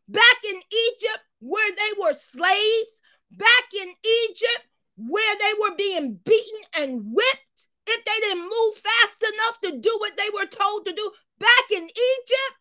Back 0.07 0.37
in 0.47 0.55
Egypt 0.55 1.23
where 1.39 1.71
they 1.71 2.01
were 2.01 2.13
slaves? 2.13 3.01
back 3.31 3.73
in 3.73 3.93
Egypt 4.29 4.67
where 4.95 5.35
they 5.35 5.53
were 5.59 5.75
being 5.75 6.19
beaten 6.25 6.59
and 6.79 7.13
whipped 7.13 7.46
if 7.87 8.05
they 8.05 8.19
didn't 8.21 8.43
move 8.43 8.75
fast 8.75 9.23
enough 9.23 9.59
to 9.63 9.79
do 9.79 9.95
what 9.99 10.17
they 10.17 10.29
were 10.33 10.45
told 10.45 10.85
to 10.85 10.93
do 10.93 11.11
back 11.39 11.71
in 11.71 11.83
Egypt? 11.83 12.55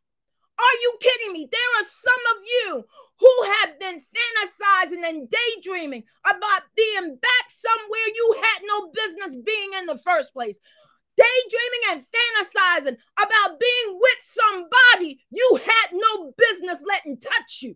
Are 0.59 0.79
you 0.83 0.99
kidding 1.01 1.33
me? 1.33 1.49
There 1.51 1.81
are 1.81 1.85
some 1.85 2.37
of 2.37 2.43
you 2.45 2.85
who 3.19 3.35
have 3.61 3.79
been 3.79 4.01
fantasizing 4.01 5.05
and 5.05 5.29
daydreaming 5.29 6.05
about 6.25 6.63
being 6.77 7.17
back 7.17 7.47
somewhere 7.49 8.09
you 8.15 8.37
had 8.43 8.63
no 8.65 8.91
business 8.93 9.37
being 9.45 9.71
in 9.79 9.87
the 9.87 9.99
first 9.99 10.33
place. 10.33 10.59
Daydreaming 11.17 11.81
and 11.91 12.03
fantasizing 12.03 12.97
about 13.23 13.61
being 13.61 13.99
with 13.99 14.19
somebody 14.21 15.25
you 15.31 15.61
had 15.65 15.93
no 15.93 16.33
business 16.37 16.83
letting 16.87 17.19
touch 17.19 17.61
you. 17.63 17.75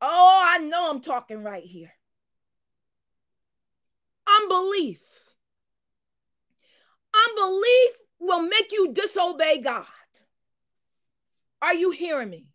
Oh, 0.00 0.48
I 0.54 0.58
know 0.58 0.90
I'm 0.90 1.00
talking 1.00 1.42
right 1.42 1.64
here. 1.64 1.92
Unbelief. 4.42 5.15
Unbelief 7.36 7.90
will 8.18 8.42
make 8.42 8.72
you 8.72 8.92
disobey 8.92 9.58
God. 9.58 9.84
Are 11.62 11.74
you 11.74 11.90
hearing 11.90 12.30
me? 12.30 12.46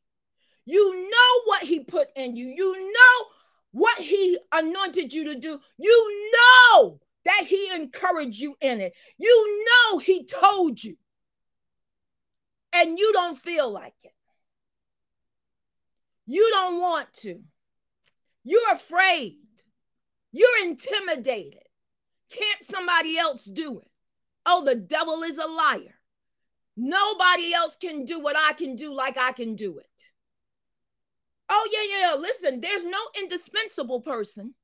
You 0.66 1.10
know 1.10 1.42
what 1.46 1.64
He 1.64 1.82
put 1.84 2.08
in 2.16 2.36
you, 2.36 2.46
you 2.46 2.74
know 2.74 3.26
what 3.72 3.98
He 4.00 4.38
anointed 4.54 5.12
you 5.12 5.26
to 5.26 5.40
do, 5.40 5.60
you 5.78 6.32
know 6.34 7.00
that 7.26 7.46
He 7.48 7.70
encouraged 7.74 8.40
you 8.40 8.56
in 8.62 8.80
it, 8.80 8.94
you 9.18 9.66
know 9.66 9.98
He 9.98 10.26
told 10.26 10.84
you, 10.84 10.96
and 12.74 12.98
you 12.98 13.12
don't 13.14 13.38
feel 13.38 13.72
like 13.72 13.96
it. 14.04 14.14
You 16.28 16.48
don't 16.54 16.80
want 16.80 17.12
to. 17.22 17.42
You're 18.44 18.72
afraid. 18.72 19.38
You're 20.32 20.64
intimidated. 20.64 21.64
Can't 22.32 22.64
somebody 22.64 23.18
else 23.18 23.44
do 23.46 23.80
it? 23.80 23.91
Oh, 24.46 24.64
the 24.64 24.76
devil 24.76 25.24
is 25.24 25.38
a 25.38 25.46
liar. 25.46 25.96
Nobody 26.78 27.54
else 27.54 27.76
can 27.76 28.06
do 28.06 28.20
what 28.20 28.36
I 28.38 28.54
can 28.54 28.76
do 28.76 28.94
like 28.94 29.18
I 29.18 29.32
can 29.34 29.56
do 29.56 29.78
it. 29.78 30.12
Oh, 31.50 31.70
yeah, 31.72 32.00
yeah. 32.00 32.16
Listen, 32.20 32.62
there's 32.62 32.86
no 32.86 33.00
indispensable 33.20 34.02
person. 34.02 34.56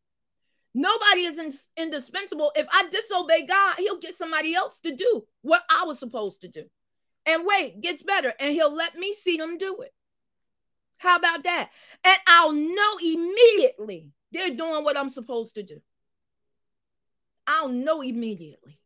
Nobody 0.74 1.22
is 1.22 1.40
in, 1.40 1.52
indispensable. 1.84 2.52
If 2.56 2.68
I 2.72 2.88
disobey 2.90 3.46
God, 3.46 3.76
he'll 3.78 4.00
get 4.00 4.16
somebody 4.16 4.56
else 4.56 4.80
to 4.80 4.96
do 4.96 5.26
what 5.42 5.64
I 5.70 5.86
was 5.86 6.00
supposed 6.00 6.42
to 6.42 6.48
do. 6.48 6.64
And 7.26 7.44
wait, 7.46 7.82
gets 7.82 8.04
better, 8.04 8.34
and 8.40 8.54
he'll 8.54 8.74
let 8.74 8.96
me 8.96 9.14
see 9.14 9.38
them 9.38 9.58
do 9.58 9.82
it. 9.82 9.94
How 10.98 11.18
about 11.18 11.44
that? 11.44 11.72
And 12.06 12.18
I'll 12.28 12.54
know 12.54 12.98
immediately 13.04 14.12
they're 14.32 14.56
doing 14.56 14.84
what 14.84 14.98
I'm 14.98 15.10
supposed 15.10 15.56
to 15.56 15.64
do. 15.64 15.82
I'll 17.46 17.70
know 17.70 18.02
immediately 18.02 18.80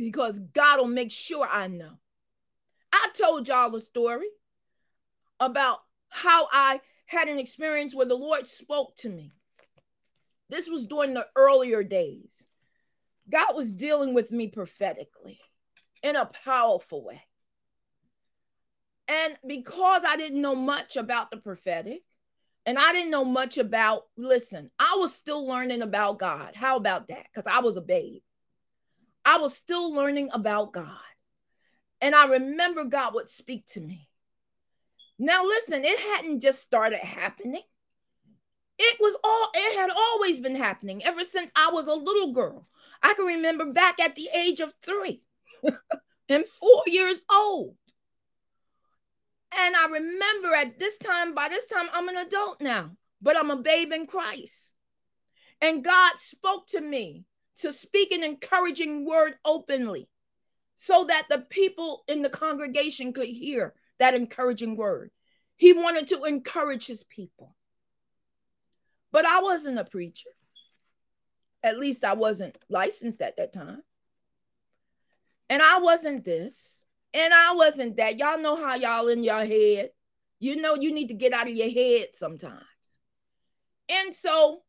because 0.00 0.38
God 0.38 0.80
will 0.80 0.88
make 0.88 1.12
sure 1.12 1.46
I 1.48 1.68
know. 1.68 1.98
I 2.92 3.06
told 3.14 3.46
y'all 3.46 3.70
the 3.70 3.80
story 3.80 4.28
about 5.38 5.78
how 6.08 6.48
I 6.50 6.80
had 7.06 7.28
an 7.28 7.38
experience 7.38 7.94
where 7.94 8.06
the 8.06 8.14
Lord 8.14 8.46
spoke 8.46 8.96
to 8.96 9.08
me. 9.08 9.30
This 10.48 10.68
was 10.68 10.86
during 10.86 11.14
the 11.14 11.26
earlier 11.36 11.84
days. 11.84 12.48
God 13.30 13.54
was 13.54 13.72
dealing 13.72 14.14
with 14.14 14.32
me 14.32 14.48
prophetically 14.48 15.38
in 16.02 16.16
a 16.16 16.26
powerful 16.44 17.04
way. 17.04 17.22
And 19.06 19.36
because 19.46 20.02
I 20.06 20.16
didn't 20.16 20.40
know 20.40 20.54
much 20.54 20.96
about 20.96 21.30
the 21.30 21.36
prophetic, 21.36 22.02
and 22.66 22.78
I 22.78 22.92
didn't 22.92 23.10
know 23.10 23.24
much 23.24 23.58
about, 23.58 24.04
listen, 24.16 24.70
I 24.78 24.96
was 24.98 25.14
still 25.14 25.46
learning 25.46 25.82
about 25.82 26.18
God. 26.18 26.54
How 26.54 26.76
about 26.76 27.08
that? 27.08 27.26
Because 27.32 27.50
I 27.50 27.60
was 27.60 27.76
a 27.76 27.80
babe. 27.82 28.22
I 29.24 29.38
was 29.38 29.56
still 29.56 29.92
learning 29.94 30.30
about 30.32 30.72
God. 30.72 30.88
And 32.00 32.14
I 32.14 32.26
remember 32.26 32.84
God 32.84 33.14
would 33.14 33.28
speak 33.28 33.66
to 33.68 33.80
me. 33.80 34.08
Now, 35.18 35.44
listen, 35.44 35.82
it 35.84 36.00
hadn't 36.00 36.40
just 36.40 36.62
started 36.62 37.00
happening. 37.00 37.62
It 38.78 38.96
was 38.98 39.18
all, 39.22 39.50
it 39.54 39.78
had 39.78 39.90
always 39.90 40.40
been 40.40 40.56
happening 40.56 41.04
ever 41.04 41.24
since 41.24 41.52
I 41.54 41.70
was 41.72 41.86
a 41.86 41.92
little 41.92 42.32
girl. 42.32 42.66
I 43.02 43.12
can 43.12 43.26
remember 43.26 43.66
back 43.66 44.00
at 44.00 44.14
the 44.14 44.28
age 44.34 44.60
of 44.60 44.72
three 44.80 45.22
and 46.28 46.46
four 46.46 46.82
years 46.86 47.22
old. 47.30 47.76
And 49.58 49.74
I 49.76 49.86
remember 49.90 50.54
at 50.54 50.78
this 50.78 50.96
time, 50.96 51.34
by 51.34 51.48
this 51.48 51.66
time, 51.66 51.88
I'm 51.92 52.08
an 52.08 52.16
adult 52.16 52.60
now, 52.60 52.92
but 53.20 53.36
I'm 53.36 53.50
a 53.50 53.56
babe 53.56 53.92
in 53.92 54.06
Christ. 54.06 54.74
And 55.60 55.84
God 55.84 56.12
spoke 56.16 56.66
to 56.68 56.80
me 56.80 57.24
to 57.60 57.72
speak 57.72 58.12
an 58.12 58.22
encouraging 58.24 59.06
word 59.06 59.34
openly 59.44 60.08
so 60.76 61.04
that 61.04 61.26
the 61.28 61.38
people 61.38 62.04
in 62.08 62.22
the 62.22 62.30
congregation 62.30 63.12
could 63.12 63.28
hear 63.28 63.74
that 63.98 64.14
encouraging 64.14 64.76
word. 64.76 65.10
He 65.56 65.72
wanted 65.72 66.08
to 66.08 66.24
encourage 66.24 66.86
his 66.86 67.02
people. 67.04 67.54
But 69.12 69.26
I 69.26 69.40
wasn't 69.42 69.78
a 69.78 69.84
preacher. 69.84 70.30
At 71.62 71.78
least 71.78 72.04
I 72.04 72.14
wasn't 72.14 72.56
licensed 72.70 73.20
at 73.20 73.36
that 73.36 73.52
time. 73.52 73.82
And 75.50 75.60
I 75.60 75.80
wasn't 75.80 76.24
this. 76.24 76.84
And 77.12 77.34
I 77.34 77.52
wasn't 77.54 77.96
that. 77.96 78.18
Y'all 78.18 78.40
know 78.40 78.56
how 78.56 78.76
y'all 78.76 79.08
in 79.08 79.22
your 79.22 79.44
head. 79.44 79.90
You 80.38 80.56
know 80.56 80.76
you 80.76 80.92
need 80.92 81.08
to 81.08 81.14
get 81.14 81.34
out 81.34 81.48
of 81.48 81.54
your 81.54 81.70
head 81.70 82.08
sometimes. 82.14 82.64
And 83.90 84.14
so 84.14 84.62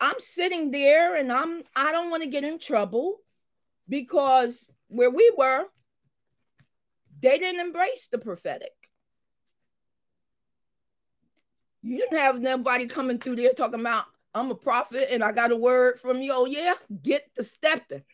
I'm 0.00 0.18
sitting 0.18 0.70
there 0.70 1.16
and 1.16 1.32
I'm 1.32 1.62
I 1.74 1.92
don't 1.92 2.10
want 2.10 2.22
to 2.22 2.28
get 2.28 2.44
in 2.44 2.58
trouble 2.58 3.18
because 3.88 4.70
where 4.88 5.10
we 5.10 5.32
were, 5.36 5.64
they 7.20 7.38
didn't 7.38 7.60
embrace 7.60 8.08
the 8.10 8.18
prophetic. 8.18 8.72
You 11.82 11.98
didn't 11.98 12.18
have 12.18 12.40
nobody 12.40 12.86
coming 12.86 13.18
through 13.18 13.36
there 13.36 13.52
talking 13.52 13.80
about 13.80 14.04
I'm 14.34 14.50
a 14.50 14.54
prophet 14.54 15.08
and 15.10 15.24
I 15.24 15.32
got 15.32 15.52
a 15.52 15.56
word 15.56 15.98
from 15.98 16.20
you. 16.20 16.32
Oh, 16.34 16.44
yeah, 16.44 16.74
get 17.02 17.28
the 17.34 17.42
stepping. 17.42 18.04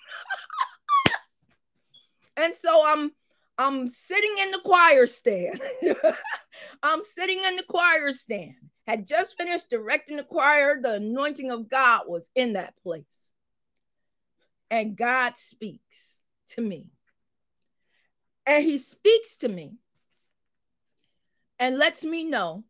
and 2.36 2.54
so 2.54 2.82
I'm 2.86 3.10
I'm 3.58 3.88
sitting 3.88 4.34
in 4.42 4.50
the 4.52 4.60
choir 4.64 5.06
stand. 5.06 5.60
I'm 6.82 7.02
sitting 7.02 7.42
in 7.44 7.56
the 7.56 7.62
choir 7.64 8.12
stand 8.12 8.54
had 8.86 9.06
just 9.06 9.36
finished 9.36 9.70
directing 9.70 10.16
the 10.16 10.24
choir. 10.24 10.80
The 10.80 10.94
anointing 10.94 11.50
of 11.50 11.68
God 11.68 12.02
was 12.06 12.30
in 12.34 12.54
that 12.54 12.74
place. 12.82 13.32
And 14.70 14.96
God 14.96 15.36
speaks 15.36 16.20
to 16.48 16.60
me. 16.60 16.88
And 18.46 18.64
He 18.64 18.78
speaks 18.78 19.38
to 19.38 19.48
me 19.48 19.74
and 21.58 21.78
lets 21.78 22.04
me 22.04 22.24
know 22.24 22.64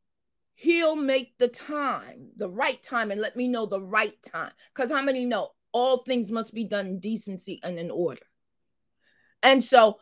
He'll 0.56 0.96
make 0.96 1.36
the 1.38 1.48
time, 1.48 2.28
the 2.36 2.48
right 2.48 2.80
time, 2.82 3.10
and 3.10 3.20
let 3.20 3.34
me 3.36 3.48
know 3.48 3.66
the 3.66 3.80
right 3.80 4.14
time. 4.22 4.52
Because 4.72 4.90
how 4.90 5.02
many 5.02 5.24
know 5.24 5.50
all 5.72 5.98
things 5.98 6.30
must 6.30 6.54
be 6.54 6.64
done 6.64 6.86
in 6.86 7.00
decency 7.00 7.60
and 7.64 7.78
in 7.78 7.90
order? 7.90 8.22
And 9.42 9.62
so 9.62 9.98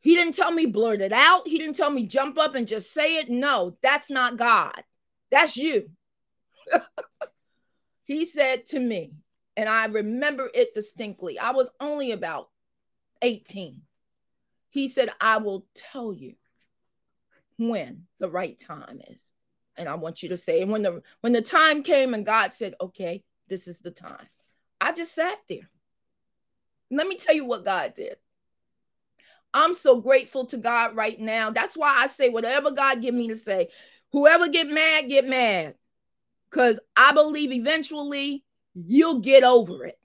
he 0.00 0.14
didn't 0.14 0.36
tell 0.36 0.52
me 0.52 0.66
blurt 0.66 1.00
it 1.00 1.12
out. 1.12 1.48
He 1.48 1.58
didn't 1.58 1.76
tell 1.76 1.90
me 1.90 2.06
jump 2.06 2.38
up 2.38 2.54
and 2.54 2.68
just 2.68 2.92
say 2.92 3.16
it. 3.16 3.28
No, 3.28 3.76
that's 3.82 4.10
not 4.10 4.36
God. 4.36 4.82
That's 5.30 5.56
you. 5.56 5.90
he 8.04 8.24
said 8.24 8.66
to 8.66 8.80
me, 8.80 9.12
and 9.56 9.68
I 9.68 9.86
remember 9.86 10.48
it 10.54 10.74
distinctly. 10.74 11.38
I 11.38 11.50
was 11.50 11.70
only 11.80 12.12
about 12.12 12.48
18. 13.22 13.82
He 14.70 14.88
said, 14.88 15.08
I 15.20 15.38
will 15.38 15.66
tell 15.74 16.12
you 16.12 16.34
when 17.58 18.04
the 18.20 18.30
right 18.30 18.58
time 18.58 19.00
is. 19.08 19.32
And 19.76 19.88
I 19.88 19.94
want 19.94 20.22
you 20.22 20.28
to 20.30 20.36
say, 20.36 20.62
and 20.62 20.72
when 20.72 20.82
the 20.82 21.02
when 21.20 21.32
the 21.32 21.42
time 21.42 21.82
came 21.82 22.14
and 22.14 22.26
God 22.26 22.52
said, 22.52 22.74
okay, 22.80 23.22
this 23.48 23.68
is 23.68 23.80
the 23.80 23.90
time. 23.90 24.26
I 24.80 24.92
just 24.92 25.14
sat 25.14 25.38
there. 25.48 25.68
Let 26.90 27.06
me 27.06 27.16
tell 27.16 27.34
you 27.34 27.44
what 27.44 27.64
God 27.64 27.94
did. 27.94 28.16
I'm 29.54 29.74
so 29.74 30.00
grateful 30.00 30.46
to 30.46 30.56
God 30.56 30.94
right 30.94 31.18
now. 31.18 31.50
That's 31.50 31.76
why 31.76 31.94
I 31.98 32.06
say 32.06 32.28
whatever 32.28 32.70
God 32.70 33.00
give 33.00 33.14
me 33.14 33.28
to 33.28 33.36
say. 33.36 33.68
Whoever 34.12 34.48
get 34.48 34.68
mad, 34.68 35.08
get 35.08 35.26
mad. 35.26 35.74
Because 36.50 36.80
I 36.96 37.12
believe 37.12 37.52
eventually 37.52 38.44
you'll 38.74 39.20
get 39.20 39.44
over 39.44 39.84
it. 39.84 39.98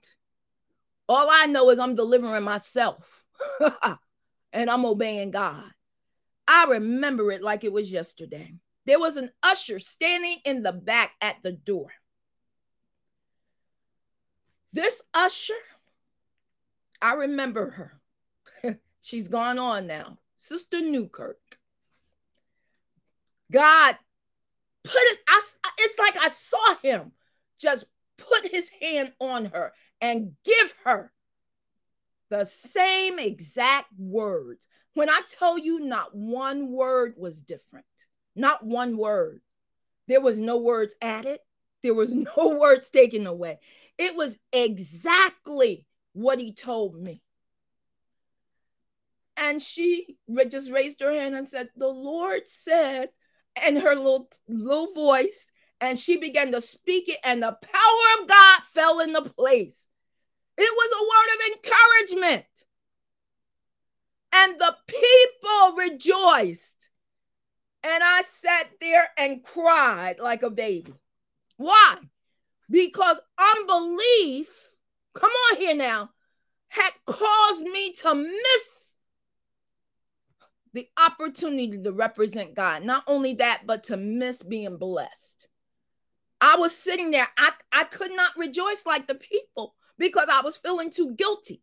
All 1.08 1.28
I 1.30 1.46
know 1.46 1.70
is 1.70 1.78
I'm 1.78 1.94
delivering 1.94 2.44
myself 2.44 3.24
and 4.52 4.70
I'm 4.70 4.84
obeying 4.84 5.30
God. 5.30 5.64
I 6.46 6.64
remember 6.64 7.30
it 7.30 7.42
like 7.42 7.64
it 7.64 7.72
was 7.72 7.92
yesterday. 7.92 8.54
There 8.86 8.98
was 8.98 9.16
an 9.16 9.30
usher 9.42 9.78
standing 9.78 10.38
in 10.44 10.62
the 10.62 10.72
back 10.72 11.12
at 11.20 11.42
the 11.42 11.52
door. 11.52 11.88
This 14.72 15.02
usher, 15.14 15.54
I 17.00 17.14
remember 17.14 17.70
her. 18.62 18.78
She's 19.00 19.28
gone 19.28 19.58
on 19.58 19.86
now. 19.86 20.18
Sister 20.34 20.80
Newkirk. 20.80 21.38
God 23.54 23.96
put 24.82 24.92
it, 24.96 25.18
I, 25.28 25.40
it's 25.78 25.98
like 25.98 26.16
I 26.20 26.28
saw 26.28 26.76
him 26.82 27.12
just 27.58 27.86
put 28.18 28.48
his 28.48 28.68
hand 28.82 29.12
on 29.20 29.46
her 29.46 29.72
and 30.00 30.32
give 30.44 30.74
her 30.84 31.12
the 32.30 32.44
same 32.44 33.20
exact 33.20 33.88
words. 33.96 34.66
When 34.94 35.08
I 35.08 35.20
tell 35.38 35.56
you 35.56 35.80
not 35.80 36.14
one 36.14 36.72
word 36.72 37.14
was 37.16 37.40
different, 37.40 37.86
not 38.34 38.64
one 38.66 38.96
word. 38.96 39.40
There 40.08 40.20
was 40.20 40.36
no 40.36 40.58
words 40.58 40.96
added, 41.00 41.38
there 41.82 41.94
was 41.94 42.12
no 42.36 42.58
words 42.60 42.90
taken 42.90 43.26
away. 43.26 43.60
It 43.98 44.16
was 44.16 44.36
exactly 44.52 45.86
what 46.12 46.40
he 46.40 46.52
told 46.52 47.00
me. 47.00 47.22
And 49.36 49.60
she 49.60 50.16
just 50.48 50.70
raised 50.70 51.00
her 51.00 51.12
hand 51.12 51.34
and 51.34 51.48
said, 51.48 51.68
The 51.76 51.88
Lord 51.88 52.46
said, 52.46 53.10
and 53.62 53.78
her 53.78 53.94
little, 53.94 54.28
little 54.48 54.92
voice, 54.92 55.50
and 55.80 55.98
she 55.98 56.16
began 56.16 56.52
to 56.52 56.60
speak 56.60 57.08
it, 57.08 57.18
and 57.24 57.42
the 57.42 57.52
power 57.52 58.22
of 58.22 58.28
God 58.28 58.62
fell 58.72 59.00
into 59.00 59.22
place. 59.22 59.88
It 60.56 60.72
was 60.72 60.90
a 60.92 61.04
word 61.04 61.34
of 61.34 62.18
encouragement. 62.22 62.46
And 64.36 64.58
the 64.58 64.76
people 64.86 65.76
rejoiced. 65.76 66.90
And 67.84 68.02
I 68.02 68.22
sat 68.22 68.70
there 68.80 69.08
and 69.18 69.42
cried 69.42 70.18
like 70.18 70.42
a 70.42 70.50
baby. 70.50 70.94
Why? 71.56 71.96
Because 72.70 73.20
unbelief, 73.38 74.48
come 75.12 75.30
on 75.30 75.58
here 75.58 75.76
now, 75.76 76.10
had 76.68 76.90
caused 77.06 77.64
me 77.64 77.92
to 77.92 78.14
miss 78.14 78.93
the 80.74 80.88
opportunity 80.98 81.80
to 81.82 81.92
represent 81.92 82.54
God. 82.54 82.82
Not 82.82 83.04
only 83.06 83.34
that, 83.34 83.62
but 83.64 83.84
to 83.84 83.96
miss 83.96 84.42
being 84.42 84.76
blessed. 84.76 85.48
I 86.40 86.56
was 86.58 86.76
sitting 86.76 87.10
there, 87.10 87.28
I, 87.38 87.52
I 87.72 87.84
could 87.84 88.10
not 88.12 88.36
rejoice 88.36 88.84
like 88.84 89.06
the 89.06 89.14
people 89.14 89.74
because 89.98 90.28
I 90.30 90.42
was 90.42 90.56
feeling 90.56 90.90
too 90.90 91.14
guilty. 91.14 91.62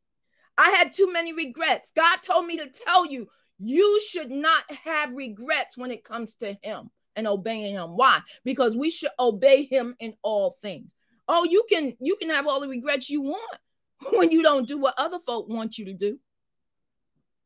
I 0.57 0.69
had 0.71 0.93
too 0.93 1.11
many 1.11 1.33
regrets. 1.33 1.91
God 1.95 2.21
told 2.21 2.45
me 2.45 2.57
to 2.57 2.69
tell 2.69 3.05
you, 3.05 3.27
you 3.57 4.01
should 4.09 4.31
not 4.31 4.63
have 4.83 5.11
regrets 5.11 5.77
when 5.77 5.91
it 5.91 6.03
comes 6.03 6.35
to 6.35 6.57
Him 6.63 6.89
and 7.15 7.27
obeying 7.27 7.75
Him. 7.75 7.97
Why? 7.97 8.19
Because 8.43 8.75
we 8.75 8.89
should 8.89 9.11
obey 9.19 9.63
Him 9.63 9.95
in 9.99 10.15
all 10.23 10.51
things. 10.51 10.95
Oh, 11.27 11.43
you 11.43 11.63
can 11.69 11.95
you 11.99 12.15
can 12.15 12.29
have 12.29 12.47
all 12.47 12.59
the 12.59 12.67
regrets 12.67 13.09
you 13.09 13.21
want 13.21 13.57
when 14.13 14.31
you 14.31 14.41
don't 14.41 14.67
do 14.67 14.77
what 14.77 14.95
other 14.97 15.19
folk 15.19 15.47
want 15.49 15.77
you 15.77 15.85
to 15.85 15.93
do. 15.93 16.17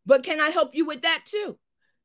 But 0.06 0.24
can 0.24 0.40
I 0.40 0.50
help 0.50 0.76
you 0.76 0.86
with 0.86 1.02
that 1.02 1.24
too? 1.26 1.58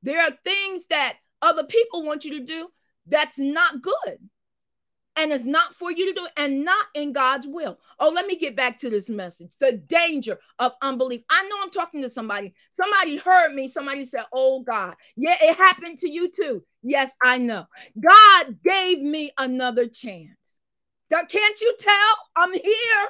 There 0.02 0.22
are 0.22 0.32
things 0.44 0.86
that 0.86 1.18
other 1.42 1.64
people 1.64 2.04
want 2.04 2.24
you 2.24 2.38
to 2.38 2.44
do 2.44 2.68
that's 3.06 3.38
not 3.38 3.82
good 3.82 4.18
and 5.20 5.32
it's 5.32 5.44
not 5.44 5.74
for 5.74 5.90
you 5.90 6.06
to 6.06 6.18
do 6.18 6.26
and 6.36 6.64
not 6.64 6.86
in 6.94 7.12
God's 7.12 7.46
will. 7.46 7.78
Oh, 7.98 8.10
let 8.14 8.26
me 8.26 8.36
get 8.36 8.56
back 8.56 8.78
to 8.78 8.90
this 8.90 9.10
message 9.10 9.52
the 9.60 9.72
danger 9.72 10.38
of 10.58 10.72
unbelief. 10.82 11.22
I 11.30 11.46
know 11.48 11.56
I'm 11.62 11.70
talking 11.70 12.02
to 12.02 12.08
somebody. 12.08 12.54
Somebody 12.70 13.16
heard 13.18 13.52
me. 13.52 13.68
Somebody 13.68 14.04
said, 14.04 14.24
Oh, 14.32 14.62
God. 14.62 14.94
Yeah, 15.16 15.34
it 15.42 15.56
happened 15.56 15.98
to 15.98 16.08
you 16.08 16.30
too. 16.30 16.62
Yes, 16.82 17.14
I 17.22 17.38
know. 17.38 17.66
God 18.00 18.56
gave 18.62 19.00
me 19.00 19.32
another 19.38 19.86
chance. 19.86 20.36
Can't 21.10 21.60
you 21.60 21.74
tell? 21.78 22.14
I'm 22.36 22.52
here. 22.52 23.08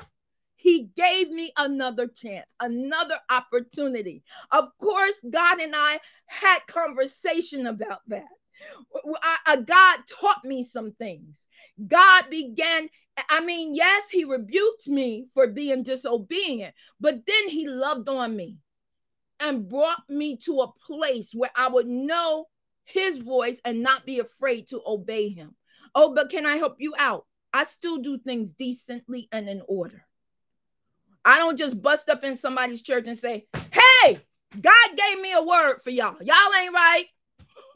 He 0.60 0.90
gave 0.94 1.30
me 1.30 1.52
another 1.56 2.06
chance, 2.06 2.44
another 2.60 3.18
opportunity. 3.30 4.22
Of 4.50 4.68
course, 4.78 5.24
God 5.30 5.58
and 5.58 5.72
I 5.74 5.98
had 6.26 6.58
conversation 6.66 7.66
about 7.66 8.00
that. 8.08 8.26
I, 9.22 9.36
uh, 9.46 9.56
God 9.62 10.00
taught 10.06 10.44
me 10.44 10.62
some 10.62 10.92
things. 10.92 11.48
God 11.88 12.28
began, 12.28 12.90
I 13.30 13.42
mean, 13.42 13.74
yes, 13.74 14.10
He 14.10 14.24
rebuked 14.24 14.86
me 14.86 15.24
for 15.32 15.46
being 15.46 15.82
disobedient, 15.82 16.74
but 17.00 17.24
then 17.26 17.48
He 17.48 17.66
loved 17.66 18.10
on 18.10 18.36
me 18.36 18.58
and 19.40 19.66
brought 19.66 20.02
me 20.10 20.36
to 20.44 20.60
a 20.60 20.72
place 20.86 21.32
where 21.34 21.52
I 21.56 21.68
would 21.68 21.86
know 21.86 22.48
His 22.84 23.20
voice 23.20 23.62
and 23.64 23.82
not 23.82 24.04
be 24.04 24.18
afraid 24.18 24.68
to 24.68 24.82
obey 24.86 25.30
Him. 25.30 25.54
Oh, 25.94 26.12
but 26.14 26.28
can 26.28 26.44
I 26.44 26.56
help 26.56 26.76
you 26.80 26.92
out? 26.98 27.24
I 27.54 27.64
still 27.64 27.96
do 27.96 28.18
things 28.18 28.52
decently 28.52 29.26
and 29.32 29.48
in 29.48 29.62
order. 29.66 30.04
I 31.24 31.38
don't 31.38 31.58
just 31.58 31.80
bust 31.80 32.08
up 32.08 32.24
in 32.24 32.36
somebody's 32.36 32.82
church 32.82 33.06
and 33.06 33.18
say, 33.18 33.46
Hey, 33.72 34.20
God 34.60 34.96
gave 34.96 35.20
me 35.20 35.32
a 35.32 35.42
word 35.42 35.80
for 35.82 35.90
y'all. 35.90 36.16
Y'all 36.22 36.54
ain't 36.62 36.74
right. 36.74 37.04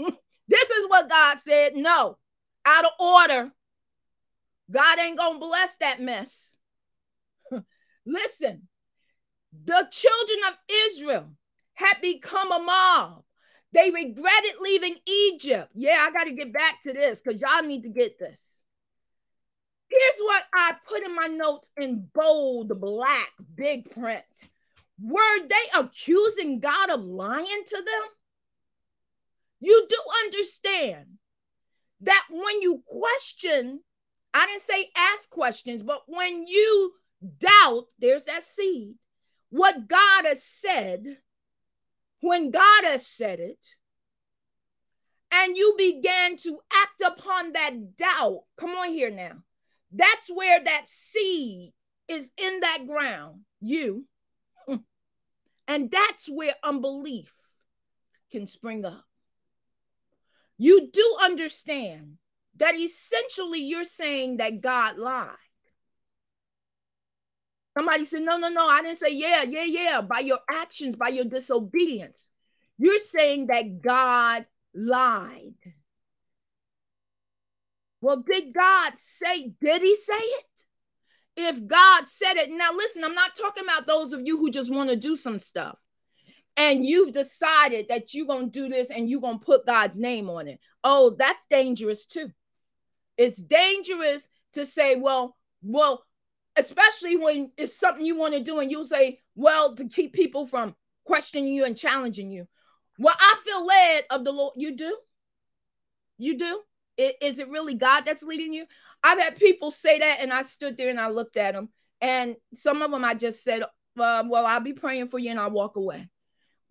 This 0.47 0.69
is 0.69 0.87
what 0.89 1.09
God 1.09 1.39
said. 1.39 1.75
No, 1.75 2.19
out 2.67 2.85
of 2.85 2.91
order. 3.01 3.51
God 4.71 4.99
ain't 4.99 5.19
going 5.19 5.35
to 5.35 5.47
bless 5.47 5.77
that 5.79 6.03
mess. 6.03 6.59
Listen, 8.07 8.69
the 9.65 9.89
children 9.91 10.39
of 10.49 10.55
Israel 10.87 11.31
had 11.75 11.95
become 12.03 12.53
a 12.53 12.59
mob. 12.59 13.25
They 13.73 13.91
regretted 13.91 14.55
leaving 14.61 14.97
Egypt. 15.07 15.71
Yeah, 15.75 15.99
I 16.01 16.11
got 16.11 16.25
to 16.25 16.33
get 16.33 16.53
back 16.53 16.81
to 16.83 16.93
this 16.93 17.21
because 17.21 17.41
y'all 17.41 17.63
need 17.63 17.83
to 17.83 17.89
get 17.89 18.19
this. 18.19 18.64
Here's 19.97 20.21
what 20.21 20.45
I 20.53 20.73
put 20.89 21.05
in 21.05 21.15
my 21.15 21.27
notes 21.29 21.71
in 21.77 22.09
bold, 22.13 22.81
black, 22.81 23.31
big 23.55 23.89
print. 23.93 24.25
Were 25.01 25.47
they 25.47 25.79
accusing 25.81 26.59
God 26.59 26.91
of 26.91 27.05
lying 27.05 27.63
to 27.67 27.77
them? 27.77 28.09
You 29.61 29.87
do 29.89 29.97
understand 30.25 31.07
that 32.01 32.25
when 32.29 32.61
you 32.61 32.83
question, 32.87 33.81
I 34.33 34.47
didn't 34.47 34.63
say 34.63 34.91
ask 34.97 35.31
questions, 35.31 35.85
but 35.85 36.03
when 36.09 36.47
you 36.49 36.93
doubt, 37.39 37.85
there's 38.01 38.25
that 38.25 38.43
seed, 38.43 38.95
what 39.51 39.87
God 39.87 40.27
has 40.27 40.43
said, 40.43 41.05
when 42.21 42.51
God 42.51 42.85
has 42.85 43.07
said 43.07 43.39
it, 43.39 43.77
and 45.33 45.57
you 45.57 45.75
began 45.79 46.37
to 46.39 46.59
act 46.83 47.01
upon 47.01 47.53
that 47.53 47.97
doubt, 47.97 48.43
come 48.57 48.71
on 48.71 48.89
here 48.89 49.11
now. 49.11 49.43
That's 49.95 50.29
where 50.29 50.63
that 50.63 50.85
seed 50.89 51.73
is 52.09 52.31
in 52.37 52.61
that 52.61 52.87
ground, 52.87 53.41
you. 53.61 54.07
And 55.67 55.91
that's 55.91 56.29
where 56.29 56.53
unbelief 56.63 57.33
can 58.31 58.47
spring 58.47 58.85
up 58.85 59.07
you 60.59 60.89
do 60.93 61.17
understand 61.23 62.17
that 62.57 62.77
essentially 62.77 63.61
you're 63.61 63.85
saying 63.85 64.37
that 64.39 64.61
God 64.61 64.99
lied. 64.99 65.29
Somebody 67.77 68.05
said, 68.05 68.23
No, 68.23 68.37
no, 68.37 68.49
no, 68.49 68.69
I 68.69 68.83
didn't 68.83 68.99
say, 68.99 69.13
yeah, 69.13 69.43
yeah, 69.43 69.65
yeah. 69.65 70.01
By 70.01 70.21
your 70.21 70.39
actions, 70.51 70.95
by 70.95 71.09
your 71.09 71.25
disobedience, 71.25 72.29
you're 72.79 73.01
saying 73.01 73.49
that 73.49 73.83
God 73.83 74.47
lied. 74.75 75.55
Well, 78.05 78.19
did 78.19 78.53
God 78.53 78.93
say, 78.99 79.55
did 79.59 79.81
he 79.81 79.97
say 79.97 80.13
it? 80.13 80.45
If 81.39 81.67
God 81.67 82.07
said 82.07 82.35
it, 82.35 82.51
now 82.51 82.71
listen, 82.77 83.03
I'm 83.03 83.15
not 83.15 83.35
talking 83.35 83.65
about 83.65 83.87
those 83.87 84.13
of 84.13 84.21
you 84.27 84.37
who 84.37 84.51
just 84.51 84.71
want 84.71 84.91
to 84.91 84.97
do 84.97 85.17
some 85.17 85.39
stuff 85.39 85.79
and 86.59 86.85
you've 86.85 87.15
decided 87.15 87.87
that 87.89 88.13
you're 88.13 88.27
going 88.27 88.51
to 88.51 88.61
do 88.61 88.69
this 88.69 88.91
and 88.91 89.09
you're 89.09 89.23
going 89.23 89.39
to 89.39 89.45
put 89.45 89.65
God's 89.65 89.99
name 89.99 90.29
on 90.29 90.49
it. 90.49 90.61
Oh, 90.85 91.17
that's 91.19 91.47
dangerous 91.47 92.05
too. 92.05 92.31
It's 93.17 93.41
dangerous 93.41 94.29
to 94.53 94.67
say, 94.67 94.97
well, 94.97 95.35
well, 95.63 96.05
especially 96.59 97.17
when 97.17 97.53
it's 97.57 97.75
something 97.75 98.05
you 98.05 98.19
want 98.19 98.35
to 98.35 98.41
do 98.45 98.59
and 98.59 98.71
you'll 98.71 98.87
say, 98.87 99.19
well, 99.35 99.75
to 99.77 99.89
keep 99.89 100.13
people 100.13 100.45
from 100.45 100.77
questioning 101.07 101.47
you 101.47 101.65
and 101.65 101.75
challenging 101.75 102.31
you. 102.31 102.47
Well, 102.99 103.17
I 103.19 103.37
feel 103.47 103.67
led 103.67 104.05
of 104.11 104.25
the 104.27 104.33
Lord. 104.33 104.53
You 104.59 104.77
do? 104.77 104.95
You 106.19 106.37
do? 106.37 106.61
Is 106.97 107.39
it 107.39 107.49
really 107.49 107.75
God 107.75 108.03
that's 108.03 108.23
leading 108.23 108.53
you? 108.53 108.67
I've 109.03 109.19
had 109.19 109.37
people 109.37 109.71
say 109.71 109.99
that, 109.99 110.19
and 110.21 110.33
I 110.33 110.43
stood 110.43 110.77
there 110.77 110.91
and 110.91 111.01
I 111.01 111.09
looked 111.09 111.37
at 111.37 111.55
them, 111.55 111.69
and 112.01 112.37
some 112.55 112.83
of 112.83 112.91
them 112.91 113.05
I 113.05 113.15
just 113.15 113.43
said, 113.43 113.63
uh, 113.63 114.25
"Well, 114.27 114.47
I'll 114.47 114.61
be 114.61 114.73
praying 114.73 115.09
for 115.09 115.19
you," 115.19 115.31
and 115.31 115.41
I'll 115.41 115.51
walk 115.51 115.77
away. 115.77 116.09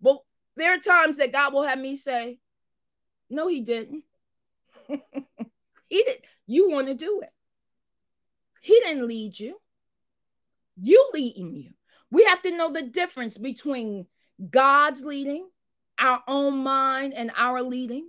But 0.00 0.18
there 0.56 0.74
are 0.74 0.78
times 0.78 1.16
that 1.16 1.32
God 1.32 1.52
will 1.52 1.62
have 1.62 1.78
me 1.78 1.96
say, 1.96 2.38
No, 3.30 3.48
he 3.48 3.62
didn't. 3.62 4.04
he 4.88 6.04
did. 6.04 6.18
You 6.46 6.70
want 6.70 6.88
to 6.88 6.94
do 6.94 7.22
it. 7.22 7.30
He 8.60 8.78
didn't 8.80 9.08
lead 9.08 9.38
you. 9.38 9.60
You 10.76 11.10
leading 11.12 11.54
you. 11.54 11.70
We 12.10 12.24
have 12.24 12.42
to 12.42 12.56
know 12.56 12.72
the 12.72 12.82
difference 12.82 13.36
between 13.38 14.06
God's 14.50 15.04
leading, 15.04 15.48
our 15.98 16.22
own 16.28 16.62
mind 16.62 17.14
and 17.14 17.30
our 17.36 17.62
leading, 17.62 18.06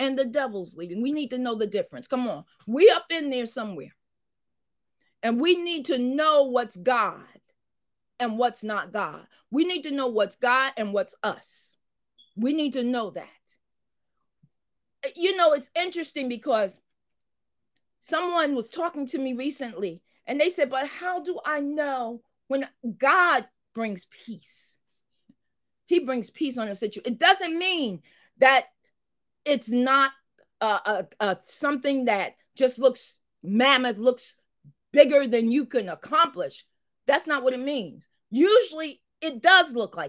and 0.00 0.18
the 0.18 0.24
devil's 0.24 0.74
leading. 0.74 1.02
We 1.02 1.12
need 1.12 1.28
to 1.30 1.38
know 1.38 1.54
the 1.54 1.66
difference. 1.66 2.08
Come 2.08 2.26
on. 2.26 2.44
We 2.66 2.88
up 2.88 3.04
in 3.10 3.28
there 3.28 3.44
somewhere. 3.44 3.94
And 5.22 5.38
we 5.38 5.62
need 5.62 5.84
to 5.86 5.98
know 5.98 6.44
what's 6.44 6.76
God 6.76 7.20
and 8.18 8.38
what's 8.38 8.64
not 8.64 8.94
God. 8.94 9.26
We 9.50 9.66
need 9.66 9.82
to 9.82 9.90
know 9.90 10.06
what's 10.06 10.36
God 10.36 10.72
and 10.78 10.94
what's 10.94 11.14
us. 11.22 11.76
We 12.34 12.54
need 12.54 12.72
to 12.72 12.82
know 12.82 13.10
that. 13.10 13.26
You 15.14 15.36
know, 15.36 15.52
it's 15.52 15.68
interesting 15.76 16.30
because 16.30 16.80
someone 18.00 18.54
was 18.54 18.70
talking 18.70 19.06
to 19.08 19.18
me 19.18 19.34
recently 19.34 20.02
and 20.26 20.40
they 20.40 20.48
said, 20.48 20.70
But 20.70 20.86
how 20.86 21.20
do 21.20 21.38
I 21.44 21.60
know 21.60 22.22
when 22.48 22.66
God 22.96 23.46
brings 23.74 24.06
peace? 24.24 24.78
He 25.84 25.98
brings 25.98 26.30
peace 26.30 26.56
on 26.56 26.68
a 26.68 26.74
situation. 26.74 27.12
It 27.12 27.18
doesn't 27.18 27.58
mean 27.58 28.00
that 28.38 28.68
it's 29.44 29.70
not 29.70 30.10
uh, 30.60 31.34
something 31.44 32.06
that 32.06 32.34
just 32.56 32.78
looks 32.78 33.20
mammoth, 33.42 33.98
looks 33.98 34.36
bigger 34.92 35.26
than 35.26 35.50
you 35.50 35.66
can 35.66 35.88
accomplish. 35.88 36.64
That's 37.06 37.26
not 37.26 37.42
what 37.42 37.54
it 37.54 37.60
means. 37.60 38.08
Usually 38.30 39.00
it 39.20 39.42
does 39.42 39.74
look 39.74 39.96
like 39.96 40.08